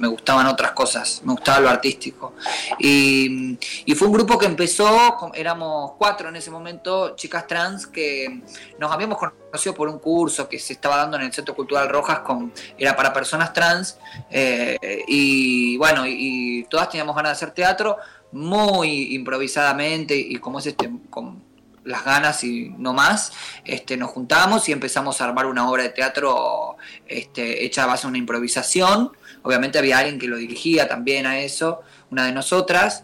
me 0.02 0.08
gustaban 0.08 0.48
otras 0.48 0.72
cosas, 0.72 1.22
me 1.24 1.32
gustaba 1.34 1.60
lo 1.60 1.70
artístico. 1.70 2.34
Y, 2.80 3.58
fue 3.96 4.08
un 4.08 4.14
grupo 4.14 4.40
que 4.40 4.48
empezó, 4.48 5.32
éramos 5.36 5.92
cuatro 6.00 6.30
en 6.30 6.36
ese 6.36 6.50
momento, 6.50 7.16
chicas 7.16 7.46
trans, 7.46 7.86
que 7.86 8.42
nos 8.80 8.92
habíamos 8.92 9.20
conocido 9.20 9.76
por 9.76 9.88
un 9.88 10.00
curso 10.00 10.50
que 10.50 10.58
se 10.58 10.74
estaba 10.74 10.98
dando 10.98 11.18
en 11.18 11.24
el 11.24 11.32
Centro 11.32 11.56
Cultural 11.56 11.88
Rojas, 11.88 12.22
con, 12.22 12.52
era 12.80 12.96
para 12.96 13.14
personas 13.14 13.54
trans, 13.54 14.00
eh, 14.32 15.04
y 15.08 15.78
bueno, 15.78 16.08
y, 16.08 16.66
todas 16.68 16.90
teníamos 16.90 17.16
ganas 17.16 17.34
de 17.34 17.46
hacer 17.46 17.52
teatro, 17.54 17.98
muy 18.32 19.14
improvisadamente, 19.14 20.16
y 20.16 20.38
como 20.38 20.58
es 20.58 20.66
este... 20.66 20.90
Con, 21.12 21.51
las 21.84 22.06
ganas 22.06 22.44
y 22.44 22.70
no 22.78 22.94
más, 22.94 23.34
este, 23.66 23.98
nos 23.98 24.12
juntamos 24.12 24.70
y 24.70 24.72
empezamos 24.72 25.20
a 25.20 25.26
armar 25.26 25.46
una 25.48 25.70
obra 25.70 25.84
de 25.84 25.90
teatro 25.90 26.78
este, 27.08 27.66
hecha 27.66 27.84
a 27.84 27.88
base 27.88 28.04
de 28.04 28.10
una 28.10 28.18
improvisación 28.18 29.12
Obviamente 29.44 29.80
había 29.80 29.98
alguien 29.98 30.20
que 30.20 30.28
lo 30.28 30.38
dirigía 30.38 30.88
también 30.88 31.26
a 31.26 31.40
eso, 31.40 31.82
una 32.12 32.26
de 32.26 32.32
nosotras. 32.32 33.04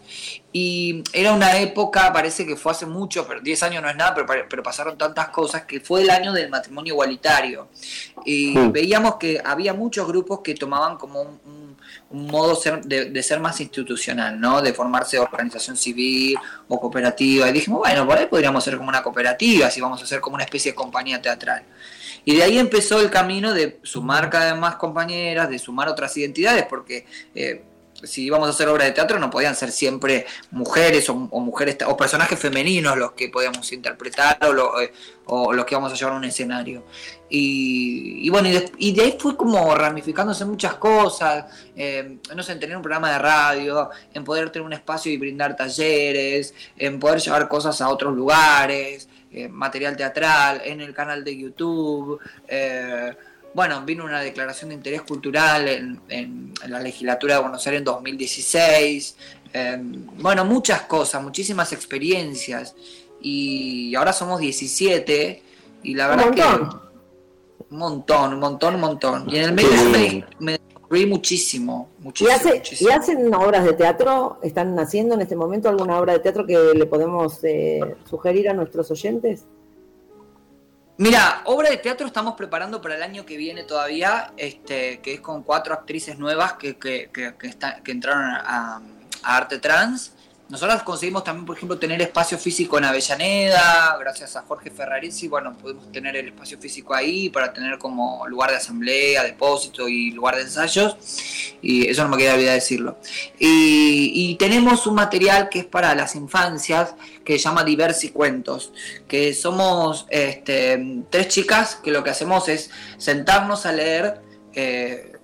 Y 0.52 1.02
era 1.12 1.32
una 1.32 1.58
época, 1.58 2.12
parece 2.12 2.46
que 2.46 2.56
fue 2.56 2.72
hace 2.72 2.86
mucho, 2.86 3.26
pero 3.26 3.40
10 3.40 3.62
años 3.64 3.82
no 3.82 3.90
es 3.90 3.96
nada, 3.96 4.14
pero, 4.48 4.62
pasaron 4.62 4.96
tantas 4.96 5.28
cosas, 5.28 5.64
que 5.64 5.80
fue 5.80 6.02
el 6.02 6.10
año 6.10 6.32
del 6.32 6.48
matrimonio 6.48 6.94
igualitario. 6.94 7.68
Y 8.24 8.56
veíamos 8.68 9.16
que 9.16 9.40
había 9.44 9.74
muchos 9.74 10.06
grupos 10.06 10.40
que 10.40 10.54
tomaban 10.54 10.96
como 10.96 11.22
un, 11.22 11.57
modo 12.10 12.58
de, 12.84 13.22
ser 13.22 13.40
más 13.40 13.60
institucional, 13.60 14.40
¿no? 14.40 14.62
De 14.62 14.72
formarse 14.72 15.18
organización 15.18 15.76
civil 15.76 16.36
o 16.68 16.80
cooperativa. 16.80 17.48
Y 17.48 17.52
dijimos, 17.52 17.80
bueno, 17.80 18.06
por 18.06 18.18
ahí 18.18 18.26
podríamos 18.26 18.64
ser 18.64 18.76
como 18.76 18.88
una 18.88 19.02
cooperativa, 19.02 19.70
si 19.70 19.80
vamos 19.80 20.02
a 20.02 20.06
ser 20.06 20.20
como 20.20 20.34
una 20.34 20.44
especie 20.44 20.72
de 20.72 20.76
compañía 20.76 21.20
teatral. 21.20 21.64
Y 22.24 22.36
de 22.36 22.42
ahí 22.42 22.58
empezó 22.58 23.00
el 23.00 23.10
camino 23.10 23.52
de 23.52 23.78
sumar 23.82 24.30
cada 24.30 24.52
vez 24.52 24.60
más 24.60 24.76
compañeras, 24.76 25.48
de 25.50 25.58
sumar 25.58 25.88
otras 25.88 26.16
identidades, 26.16 26.66
porque 26.68 27.06
eh, 27.34 27.64
si 28.02 28.24
íbamos 28.24 28.46
a 28.48 28.50
hacer 28.50 28.68
obras 28.68 28.86
de 28.86 28.92
teatro 28.92 29.18
no 29.18 29.30
podían 29.30 29.54
ser 29.54 29.72
siempre 29.72 30.26
mujeres 30.50 31.08
o, 31.08 31.14
mujeres 31.14 31.78
o 31.86 31.96
personajes 31.96 32.38
femeninos 32.38 32.96
los 32.96 33.12
que 33.12 33.28
podíamos 33.28 33.72
interpretar 33.72 34.38
o, 34.44 34.80
eh, 34.80 34.92
los 35.26 35.64
que 35.64 35.74
íbamos 35.74 35.92
a 35.92 35.96
llevar 35.96 36.14
a 36.14 36.16
un 36.16 36.24
escenario. 36.24 36.84
Y, 37.30 38.30
bueno, 38.30 38.48
y 38.78 38.92
de, 38.92 39.02
ahí 39.02 39.16
fue 39.18 39.36
como 39.36 39.74
ramificándose 39.74 40.44
muchas 40.44 40.74
cosas, 40.74 41.44
eh, 41.76 42.18
no 42.34 42.42
sé, 42.42 42.52
en 42.52 42.60
tener 42.60 42.76
un 42.76 42.82
programa 42.82 43.12
de 43.12 43.18
radio, 43.18 43.90
en 44.14 44.24
poder 44.24 44.50
tener 44.50 44.64
un 44.64 44.72
espacio 44.72 45.12
y 45.12 45.18
brindar 45.18 45.54
talleres, 45.54 46.54
en 46.76 46.98
poder 46.98 47.20
llevar 47.20 47.48
cosas 47.48 47.80
a 47.80 47.88
otros 47.88 48.14
lugares. 48.14 49.08
Eh, 49.30 49.46
material 49.46 49.94
teatral, 49.94 50.62
en 50.64 50.80
el 50.80 50.94
canal 50.94 51.22
de 51.22 51.36
YouTube. 51.36 52.18
Eh, 52.46 53.14
bueno, 53.58 53.82
vino 53.84 54.04
una 54.04 54.20
declaración 54.20 54.68
de 54.68 54.76
interés 54.76 55.02
cultural 55.02 55.66
en, 55.66 56.54
la 56.68 56.78
legislatura 56.78 57.34
de 57.34 57.40
Buenos 57.40 57.66
Aires 57.66 57.80
en 57.80 57.84
2016. 57.86 59.16
Eh, 59.52 59.78
bueno, 60.20 60.44
muchas 60.44 60.82
cosas, 60.82 61.20
muchísimas 61.20 61.72
experiencias. 61.72 62.76
Y 63.20 63.96
ahora 63.96 64.12
somos 64.12 64.38
17 64.38 65.42
y 65.82 65.94
la 65.94 66.06
verdad 66.06 66.30
que... 66.30 66.42
Un 67.70 67.78
montón, 67.78 68.34
un 68.34 68.38
montón, 68.38 68.76
un 68.76 68.80
montón. 68.80 69.28
Y 69.28 69.38
en 69.38 69.44
el 69.46 69.52
medio 69.52 70.24
me, 70.38 70.60
Reí 70.88 71.06
muchísimo, 71.06 71.88
muchísimo 71.98 72.54
¿Y, 72.80 72.92
hacen 72.92 73.34
obras 73.34 73.64
de 73.64 73.72
teatro? 73.72 74.38
¿Están 74.40 74.78
haciendo 74.78 75.16
en 75.16 75.22
este 75.22 75.34
momento 75.34 75.68
alguna 75.68 75.98
obra 75.98 76.12
de 76.12 76.20
teatro 76.20 76.46
que 76.46 76.56
le 76.76 76.86
podemos 76.86 77.42
eh, 77.42 77.80
sugerir 78.08 78.48
a 78.50 78.54
nuestros 78.54 78.88
oyentes? 78.92 79.46
Mira, 81.00 81.42
obra 81.44 81.70
de 81.70 81.76
teatro 81.76 82.08
estamos 82.08 82.34
preparando 82.34 82.82
para 82.82 82.96
el 82.96 83.04
año 83.04 83.24
que 83.24 83.36
viene 83.36 83.62
todavía, 83.62 84.32
este, 84.36 84.98
que 84.98 85.14
es 85.14 85.20
con 85.20 85.44
cuatro 85.44 85.72
actrices 85.72 86.18
nuevas 86.18 86.54
que, 86.54 86.76
que, 86.76 87.08
que, 87.12 87.34
que 87.84 87.90
entraron 87.92 88.24
a, 88.24 88.82
a, 89.22 89.36
Arte 89.36 89.60
Trans. 89.60 90.14
Nosotros 90.48 90.82
conseguimos 90.82 91.24
también, 91.24 91.44
por 91.44 91.56
ejemplo, 91.56 91.78
tener 91.78 92.00
espacio 92.00 92.38
físico 92.38 92.78
en 92.78 92.84
Avellaneda, 92.84 93.94
gracias 94.00 94.34
a 94.34 94.42
Jorge 94.42 94.70
Ferrarici, 94.70 95.28
bueno, 95.28 95.54
podemos 95.54 95.92
tener 95.92 96.16
el 96.16 96.28
espacio 96.28 96.58
físico 96.58 96.94
ahí 96.94 97.28
para 97.28 97.52
tener 97.52 97.76
como 97.76 98.26
lugar 98.26 98.50
de 98.50 98.56
asamblea, 98.56 99.24
depósito 99.24 99.90
y 99.90 100.10
lugar 100.12 100.36
de 100.36 100.42
ensayos, 100.42 100.96
y 101.60 101.86
eso 101.86 102.02
no 102.02 102.08
me 102.08 102.16
queda 102.16 102.32
olvidar 102.32 102.54
decirlo. 102.54 102.96
Y, 103.38 104.36
tenemos 104.38 104.86
un 104.86 104.94
material 104.94 105.48
que 105.48 105.60
es 105.60 105.64
para 105.66 105.94
las 105.94 106.14
infancias, 106.14 106.94
que 107.24 107.34
se 107.34 107.44
llama 107.44 107.64
Diversi 107.64 108.10
Cuentos, 108.10 108.72
que 109.06 109.34
somos 109.34 110.06
este, 110.08 111.02
tres 111.10 111.28
chicas 111.28 111.76
que 111.76 111.90
lo 111.90 112.02
que 112.02 112.10
hacemos 112.10 112.48
es 112.48 112.70
sentarnos 112.96 113.66
a 113.66 113.72
leer 113.72 114.22
eh, 114.54 115.18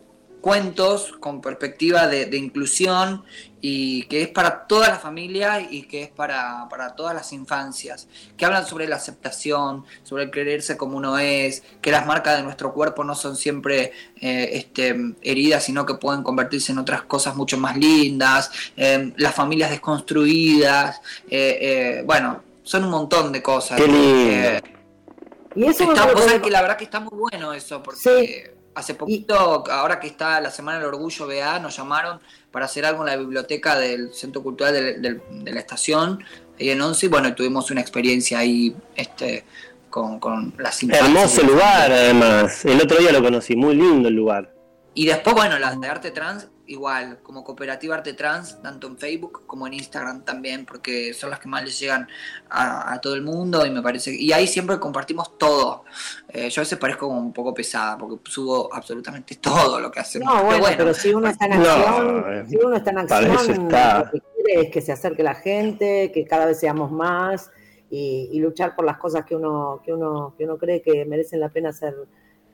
cuentos 0.44 1.14
con 1.20 1.40
perspectiva 1.40 2.06
de, 2.06 2.36
inclusión 2.36 3.24
y 3.66 4.02
que 4.08 4.20
es 4.20 4.28
para 4.28 4.66
toda 4.66 4.88
la 4.90 4.98
familia 4.98 5.66
y 5.70 5.84
que 5.84 6.02
es 6.02 6.10
para, 6.10 6.68
todas 6.98 7.14
las 7.14 7.32
infancias, 7.32 8.08
que 8.36 8.44
hablan 8.44 8.66
sobre 8.66 8.86
la 8.86 8.96
aceptación, 8.96 9.86
sobre 10.02 10.24
el 10.24 10.30
creerse 10.30 10.76
como 10.76 10.98
uno 10.98 11.18
es, 11.18 11.62
que 11.80 11.90
las 11.90 12.04
marcas 12.04 12.36
de 12.36 12.42
nuestro 12.42 12.74
cuerpo 12.74 13.04
no 13.04 13.14
son 13.14 13.36
siempre 13.36 13.92
eh, 14.20 14.50
este, 14.52 15.14
heridas, 15.22 15.64
sino 15.64 15.86
que 15.86 15.94
pueden 15.94 16.22
convertirse 16.22 16.72
en 16.72 16.78
otras 16.78 17.04
cosas 17.04 17.36
mucho 17.36 17.56
más 17.56 17.78
lindas, 17.78 18.50
em, 18.76 19.14
las 19.16 19.34
familias 19.34 19.70
desconstruidas, 19.70 21.00
eh, 21.30 21.58
eh, 21.62 22.02
bueno, 22.04 22.42
son 22.62 22.84
un 22.84 22.90
montón 22.90 23.32
de 23.32 23.42
cosas. 23.42 23.80
y 23.80 25.64
eso 25.64 25.90
está, 25.90 26.42
que 26.42 26.50
la 26.50 26.60
verdad 26.60 26.76
que 26.76 26.84
está 26.84 27.00
muy 27.00 27.18
bueno 27.18 27.54
eso, 27.54 27.82
porque... 27.82 28.52
Hace 28.74 28.94
poquito, 28.94 29.64
ahora 29.70 30.00
que 30.00 30.08
está 30.08 30.40
la 30.40 30.50
Semana 30.50 30.78
del 30.78 30.88
Orgullo 30.88 31.26
BA, 31.26 31.58
nos 31.60 31.76
llamaron 31.76 32.20
para 32.50 32.66
hacer 32.66 32.84
algo 32.84 33.02
en 33.02 33.10
la 33.10 33.16
biblioteca 33.16 33.78
del 33.78 34.12
Centro 34.12 34.42
Cultural 34.42 34.72
de, 34.72 35.20
la 35.44 35.60
estación, 35.60 36.24
ahí 36.58 36.70
en 36.70 36.80
Once, 36.80 37.06
y 37.06 37.08
bueno, 37.08 37.34
tuvimos 37.34 37.70
una 37.70 37.80
experiencia 37.80 38.40
ahí 38.40 38.74
este, 38.96 39.44
con, 39.90 40.18
con 40.18 40.52
las 40.58 40.82
Hermoso 40.82 41.42
lugar, 41.44 41.92
además. 41.92 42.64
El 42.64 42.80
otro 42.80 42.98
día 42.98 43.12
lo 43.12 43.22
conocí, 43.22 43.54
muy 43.54 43.76
lindo 43.76 44.08
el 44.08 44.14
lugar. 44.14 44.52
Y 44.94 45.06
después, 45.06 45.34
bueno, 45.34 45.58
las 45.58 45.80
de 45.80 45.88
arte 45.88 46.10
trans, 46.10 46.48
igual, 46.66 47.18
como 47.22 47.44
Cooperativa 47.44 47.96
Arte 47.96 48.14
Trans, 48.14 48.60
tanto 48.62 48.86
en 48.86 48.96
Facebook 48.98 49.42
como 49.46 49.66
en 49.66 49.74
Instagram 49.74 50.24
también, 50.24 50.64
porque 50.64 51.12
son 51.12 51.30
las 51.30 51.38
que 51.38 51.48
más 51.48 51.64
les 51.64 51.78
llegan 51.78 52.08
a, 52.48 52.98
todo 53.00 53.14
el 53.14 53.22
mundo 53.22 53.66
y 53.66 53.70
me 53.70 53.82
parece. 53.82 54.14
Y 54.14 54.32
ahí 54.32 54.46
siempre 54.46 54.78
compartimos 54.78 55.36
todo. 55.38 55.84
Eh, 56.28 56.48
yo 56.50 56.60
a 56.60 56.64
veces 56.64 56.78
parezco 56.78 57.08
como 57.08 57.20
un 57.20 57.32
poco 57.32 57.52
pesada 57.52 57.98
porque 57.98 58.30
subo 58.30 58.72
absolutamente 58.72 59.36
todo 59.40 59.80
lo 59.80 59.90
que 59.90 60.00
hacemos. 60.00 60.32
No, 60.32 60.44
bueno, 60.44 60.66
pero, 60.76 60.94
si 60.94 61.12
uno 61.12 61.28
está 61.28 61.46
en 61.46 61.52
acción, 61.54 62.24
eh, 62.32 62.44
si 62.48 62.56
uno 62.56 62.76
está 62.76 62.90
en 62.90 62.98
acción, 62.98 63.68
lo 63.68 64.10
que 64.10 64.20
quiere 64.20 64.60
es 64.62 64.70
que 64.70 64.80
se 64.80 64.92
acerque 64.92 65.22
la 65.22 65.34
gente, 65.34 66.10
que 66.12 66.24
cada 66.24 66.46
vez 66.46 66.58
seamos 66.58 66.90
más 66.90 67.50
y, 67.90 68.40
luchar 68.40 68.74
por 68.74 68.84
las 68.84 68.98
cosas 68.98 69.24
que 69.24 69.36
uno, 69.36 69.80
que 69.84 69.92
uno, 69.92 70.34
que 70.36 70.44
uno 70.44 70.58
cree 70.58 70.82
que 70.82 71.04
merecen 71.04 71.40
la 71.40 71.48
pena 71.48 71.72
ser, 71.72 71.94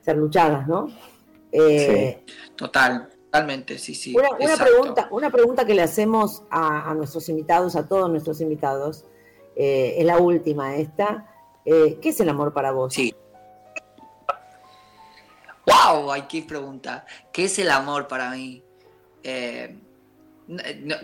ser 0.01 0.17
luchadas, 0.17 0.67
¿no? 0.67 0.87
Eh, 1.51 2.23
Total. 2.55 3.09
Totalmente, 3.31 3.77
sí, 3.77 3.95
sí. 3.95 4.13
Una, 4.13 4.57
pregunta, 4.57 5.07
una 5.09 5.29
pregunta 5.29 5.65
que 5.65 5.73
le 5.73 5.81
hacemos 5.81 6.43
a, 6.49 6.93
nuestros 6.93 7.29
invitados, 7.29 7.77
a 7.77 7.87
todos 7.87 8.09
nuestros 8.09 8.41
invitados, 8.41 9.05
eh, 9.55 9.95
es 9.97 10.05
la 10.05 10.17
última 10.17 10.75
esta. 10.75 11.33
Eh, 11.63 11.97
¿Qué 12.01 12.09
es 12.09 12.19
el 12.19 12.27
amor 12.27 12.51
para 12.51 12.73
vos? 12.73 12.93
Sí. 12.93 13.15
¡Wow! 15.65 16.11
Hay 16.11 16.23
que 16.23 16.41
preguntar. 16.41 17.05
¿Qué 17.31 17.45
es 17.45 17.57
el 17.57 17.71
amor 17.71 18.09
para 18.09 18.31
mí? 18.31 18.65
Eh, 19.23 19.79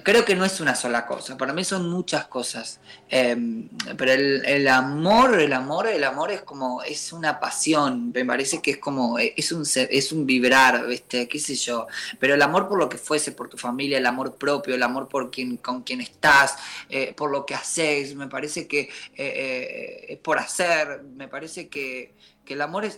creo 0.04 0.26
que 0.26 0.36
no 0.36 0.44
es 0.44 0.60
una 0.60 0.76
sola 0.76 1.06
cosa, 1.06 1.38
para 1.38 1.54
mí 1.54 1.64
son 1.64 1.90
muchas 1.90 2.28
cosas. 2.28 2.80
Em, 3.10 3.70
pero 3.98 4.12
el, 4.12 4.68
amor, 4.68 5.40
el 5.40 5.54
amor, 5.54 5.88
el 5.88 6.04
amor 6.04 6.32
es 6.32 6.42
como, 6.42 6.82
es 6.84 7.14
una 7.14 7.40
pasión, 7.40 8.12
me 8.14 8.26
parece 8.26 8.62
que 8.62 8.72
es 8.72 8.78
como, 8.78 9.18
es 9.20 9.52
un, 9.52 9.64
es 9.76 10.12
un 10.12 10.26
vibrar, 10.26 10.86
qué 11.08 11.40
sé 11.40 11.56
yo. 11.56 11.88
Pero 12.20 12.34
el 12.34 12.42
amor 12.42 12.68
por 12.68 12.78
lo 12.80 12.90
que 12.90 12.98
fuese, 12.98 13.32
por 13.32 13.50
tu 13.50 13.58
familia, 13.58 13.98
el 13.98 14.06
amor 14.06 14.36
propio, 14.36 14.76
el 14.76 14.84
amor 14.84 15.08
por 15.08 15.32
quien, 15.32 15.58
con 15.58 15.84
quien 15.84 16.02
estás, 16.02 16.58
eh, 16.90 17.14
por 17.16 17.32
lo 17.32 17.46
que 17.46 17.56
haces, 17.56 18.16
me 18.16 18.28
parece 18.28 18.68
que 18.68 18.82
eh, 18.82 18.90
eh, 19.18 20.06
es 20.10 20.20
por 20.20 20.40
hacer, 20.40 21.04
me 21.16 21.28
parece 21.28 21.70
que, 21.70 22.16
el 22.48 22.62
amor 22.62 22.86
es, 22.86 22.98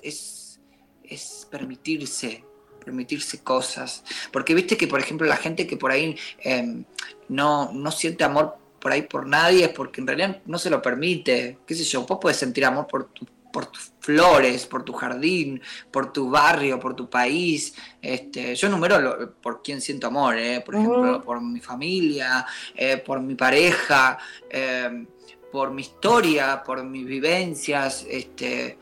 es 1.04 1.48
permitirse, 1.50 2.44
permitirse 2.84 3.40
cosas. 3.44 4.04
Porque 4.32 4.54
viste 4.54 4.78
que, 4.78 4.88
por 4.88 5.00
ejemplo, 5.00 5.28
la 5.28 5.38
gente 5.38 5.68
que 5.68 5.78
por 5.78 5.92
ahí 5.92 6.18
em, 6.40 6.84
no, 7.28 7.72
no 7.74 7.92
siente 7.92 8.24
amor 8.24 8.58
por 8.80 8.94
ahí 8.94 9.02
por 9.02 9.28
nadie 9.28 9.66
es 9.66 9.70
porque 9.72 10.00
en 10.00 10.08
realidad 10.08 10.42
no 10.46 10.58
se 10.58 10.70
lo 10.70 10.82
permite. 10.82 11.60
¿Qué 11.68 11.76
sé 11.76 11.84
yo? 11.84 12.06
Vos 12.06 12.18
puedes 12.22 12.38
sentir 12.38 12.64
amor 12.64 12.88
por 12.88 13.06
tu 13.06 13.26
por 13.52 13.66
tus 13.66 13.92
flores, 14.00 14.66
por 14.66 14.84
tu 14.84 14.94
jardín, 14.94 15.62
por 15.92 16.14
tu 16.14 16.30
barrio, 16.30 16.80
por 16.80 16.96
tu 16.96 17.10
país. 17.10 17.74
Este, 18.02 18.56
yo 18.56 18.70
número 18.70 19.34
por 19.42 19.62
quien 19.62 19.82
siento 19.82 20.08
amor, 20.08 20.38
¿eh? 20.38 20.62
por 20.62 20.76
ejemplo, 20.76 21.24
por 21.24 21.42
mi 21.42 21.60
familia, 21.60 22.46
eh, 22.76 22.98
por 22.98 23.22
mi 23.22 23.36
pareja, 23.36 24.18
eh, 24.50 25.06
por 25.52 25.72
mi 25.72 25.82
historia, 25.82 26.62
por 26.64 26.84
mis 26.84 27.06
vivencias. 27.06 28.06
Este, 28.10 28.78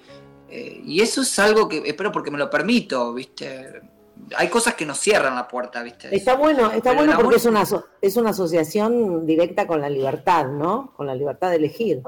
y 0.50 1.02
eso 1.02 1.22
es 1.22 1.40
algo 1.40 1.68
que 1.68 1.84
espero 1.86 2.12
porque 2.12 2.32
me 2.32 2.38
lo 2.38 2.50
permito, 2.50 3.14
¿viste? 3.14 3.82
hay 4.36 4.50
cosas 4.50 4.76
que 4.76 4.86
nos 4.86 5.00
cierran 5.00 5.36
la 5.36 5.48
puerta, 5.48 5.84
¿viste? 5.84 6.14
Está 6.16 6.36
bueno, 6.36 6.72
está 6.72 6.94
bueno 6.94 7.14
porque 7.16 7.38
es 7.38 7.46
una, 7.46 7.64
es 8.02 8.18
una 8.18 8.32
asociación 8.32 9.26
directa 9.26 9.68
con 9.68 9.82
la 9.82 9.90
libertad, 9.90 10.48
¿no? 10.48 10.94
Con 10.96 11.08
la 11.08 11.16
libertad 11.16 11.50
de 11.50 11.58
elegir, 11.58 12.02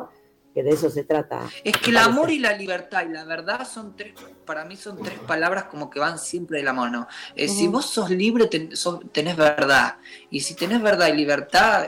que 0.53 0.63
de 0.63 0.71
eso 0.71 0.89
se 0.89 1.03
trata. 1.03 1.41
Es 1.63 1.77
que 1.77 1.91
el 1.91 1.97
amor 1.97 2.31
y 2.31 2.39
la 2.39 2.53
libertad 2.53 3.05
y 3.07 3.13
la 3.13 3.23
verdad 3.25 3.67
son 3.67 3.95
tres, 3.95 4.13
para 4.45 4.65
mí 4.65 4.75
son 4.75 5.01
tres 5.01 5.19
palabras 5.19 5.65
como 5.65 5.89
que 5.89 5.99
van 5.99 6.19
siempre 6.19 6.57
de 6.57 6.63
la 6.63 6.73
mano. 6.73 7.07
Eh, 7.35 7.47
si 7.47 7.67
vos 7.67 7.85
sos 7.85 8.09
libre, 8.09 8.47
tenés 8.47 9.37
verdad. 9.37 9.97
Y 10.29 10.41
si 10.41 10.55
tenés 10.55 10.81
verdad 10.81 11.07
y 11.07 11.13
libertad, 11.13 11.87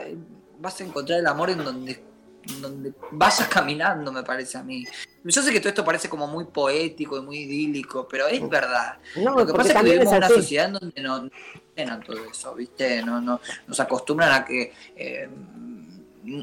vas 0.60 0.80
a 0.80 0.84
encontrar 0.84 1.18
el 1.18 1.26
amor 1.26 1.50
en 1.50 1.64
donde 1.64 2.12
donde 2.60 2.92
vayas 3.12 3.48
caminando, 3.48 4.12
me 4.12 4.22
parece 4.22 4.58
a 4.58 4.62
mí. 4.62 4.84
Yo 5.24 5.42
sé 5.42 5.52
que 5.52 5.60
todo 5.60 5.68
esto 5.68 5.84
parece 5.84 6.08
como 6.08 6.26
muy 6.26 6.46
poético 6.46 7.16
y 7.16 7.22
muy 7.22 7.38
idílico, 7.38 8.08
pero 8.08 8.26
es 8.26 8.48
verdad. 8.48 8.98
Lo 9.16 9.46
que 9.46 9.52
pasa 9.52 9.72
es 9.72 9.76
que 9.76 9.84
vivimos 9.84 10.12
en 10.12 10.16
una 10.16 10.28
sociedad 10.28 10.66
en 10.66 10.72
donde 10.72 11.00
no, 11.00 11.22
no 11.22 12.00
todo 12.00 12.24
eso, 12.30 12.54
¿viste? 12.54 13.02
No, 13.02 13.20
no, 13.20 13.40
nos 13.66 13.80
acostumbran 13.80 14.32
a 14.32 14.44
que 14.44 14.72
eh, 14.96 15.28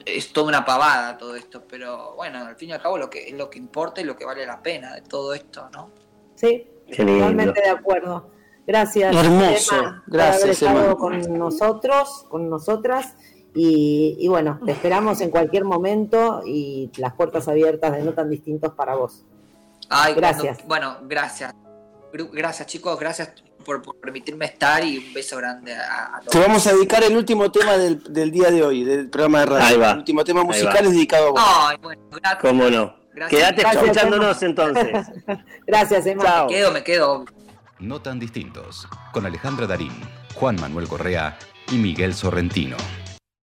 es 0.05 0.31
toda 0.31 0.47
una 0.47 0.65
pavada 0.65 1.17
todo 1.17 1.35
esto, 1.35 1.63
pero 1.67 2.15
bueno, 2.15 2.45
al 2.45 2.55
fin 2.55 2.69
y 2.69 2.71
al 2.71 2.81
cabo 2.81 2.97
lo 2.97 3.09
que 3.09 3.29
es 3.29 3.33
lo 3.33 3.49
que 3.49 3.57
importa 3.57 4.01
y 4.01 4.03
lo 4.03 4.15
que 4.15 4.25
vale 4.25 4.45
la 4.45 4.61
pena 4.61 4.95
de 4.95 5.01
todo 5.01 5.33
esto, 5.33 5.69
¿no? 5.71 5.91
Sí, 6.35 6.65
totalmente 6.95 7.61
de 7.61 7.69
acuerdo. 7.69 8.29
Gracias. 8.65 9.15
Hermoso, 9.15 10.03
gracias. 10.07 10.59
Por 10.59 10.67
haber 10.67 10.81
estado 10.81 10.97
con 10.97 11.37
nosotros, 11.37 12.25
con 12.29 12.49
nosotras. 12.49 13.15
Y, 13.53 14.27
bueno, 14.27 14.59
te 14.65 14.71
esperamos 14.71 15.21
en 15.21 15.31
cualquier 15.31 15.65
momento 15.65 16.41
y 16.45 16.91
las 16.97 17.13
puertas 17.13 17.47
abiertas 17.47 17.91
de 17.93 18.03
no 18.03 18.13
tan 18.13 18.29
distintos 18.29 18.73
para 18.73 18.95
vos. 18.95 19.25
Ay, 19.89 20.13
gracias. 20.13 20.59
bueno, 20.67 20.97
gracias. 21.03 21.53
Gracias 22.11 22.67
chicos, 22.67 22.99
gracias 22.99 23.33
por, 23.63 23.81
permitirme 23.99 24.45
estar 24.45 24.83
y 24.83 24.97
un 24.97 25.13
beso 25.13 25.37
grande 25.37 25.75
a, 25.75 26.19
todos. 26.19 26.31
Te 26.31 26.39
vamos 26.39 26.65
a 26.65 26.73
dedicar 26.73 27.03
el 27.03 27.15
último 27.15 27.51
tema 27.51 27.77
del, 27.77 28.31
día 28.31 28.49
de 28.49 28.63
hoy, 28.63 28.83
del 28.83 29.09
programa 29.09 29.41
de 29.41 29.45
radio. 29.45 29.65
Ahí 29.65 29.77
va. 29.77 29.91
El 29.91 29.97
último 29.99 30.23
tema 30.23 30.43
musical 30.43 30.85
es 30.85 30.91
dedicado 30.91 31.27
a 31.27 31.31
vos. 31.31 31.41
Ay, 31.45 31.77
bueno, 31.81 32.01
gracias. 32.11 32.41
¿Cómo 32.41 32.69
no? 32.69 32.95
Quédate 33.29 33.61
escuchándonos 33.61 34.41
entonces. 34.41 35.07
gracias, 35.67 36.05
Emma. 36.05 36.23
Chao. 36.23 36.47
Me 36.47 36.53
quedo, 36.53 36.71
me 36.71 36.83
quedo. 36.83 37.25
No 37.79 38.01
tan 38.01 38.19
distintos, 38.19 38.87
con 39.13 39.25
Alejandra 39.25 39.67
Darín, 39.67 39.93
Juan 40.35 40.55
Manuel 40.59 40.87
Correa 40.87 41.37
y 41.71 41.75
Miguel 41.75 42.13
Sorrentino. 42.13 42.77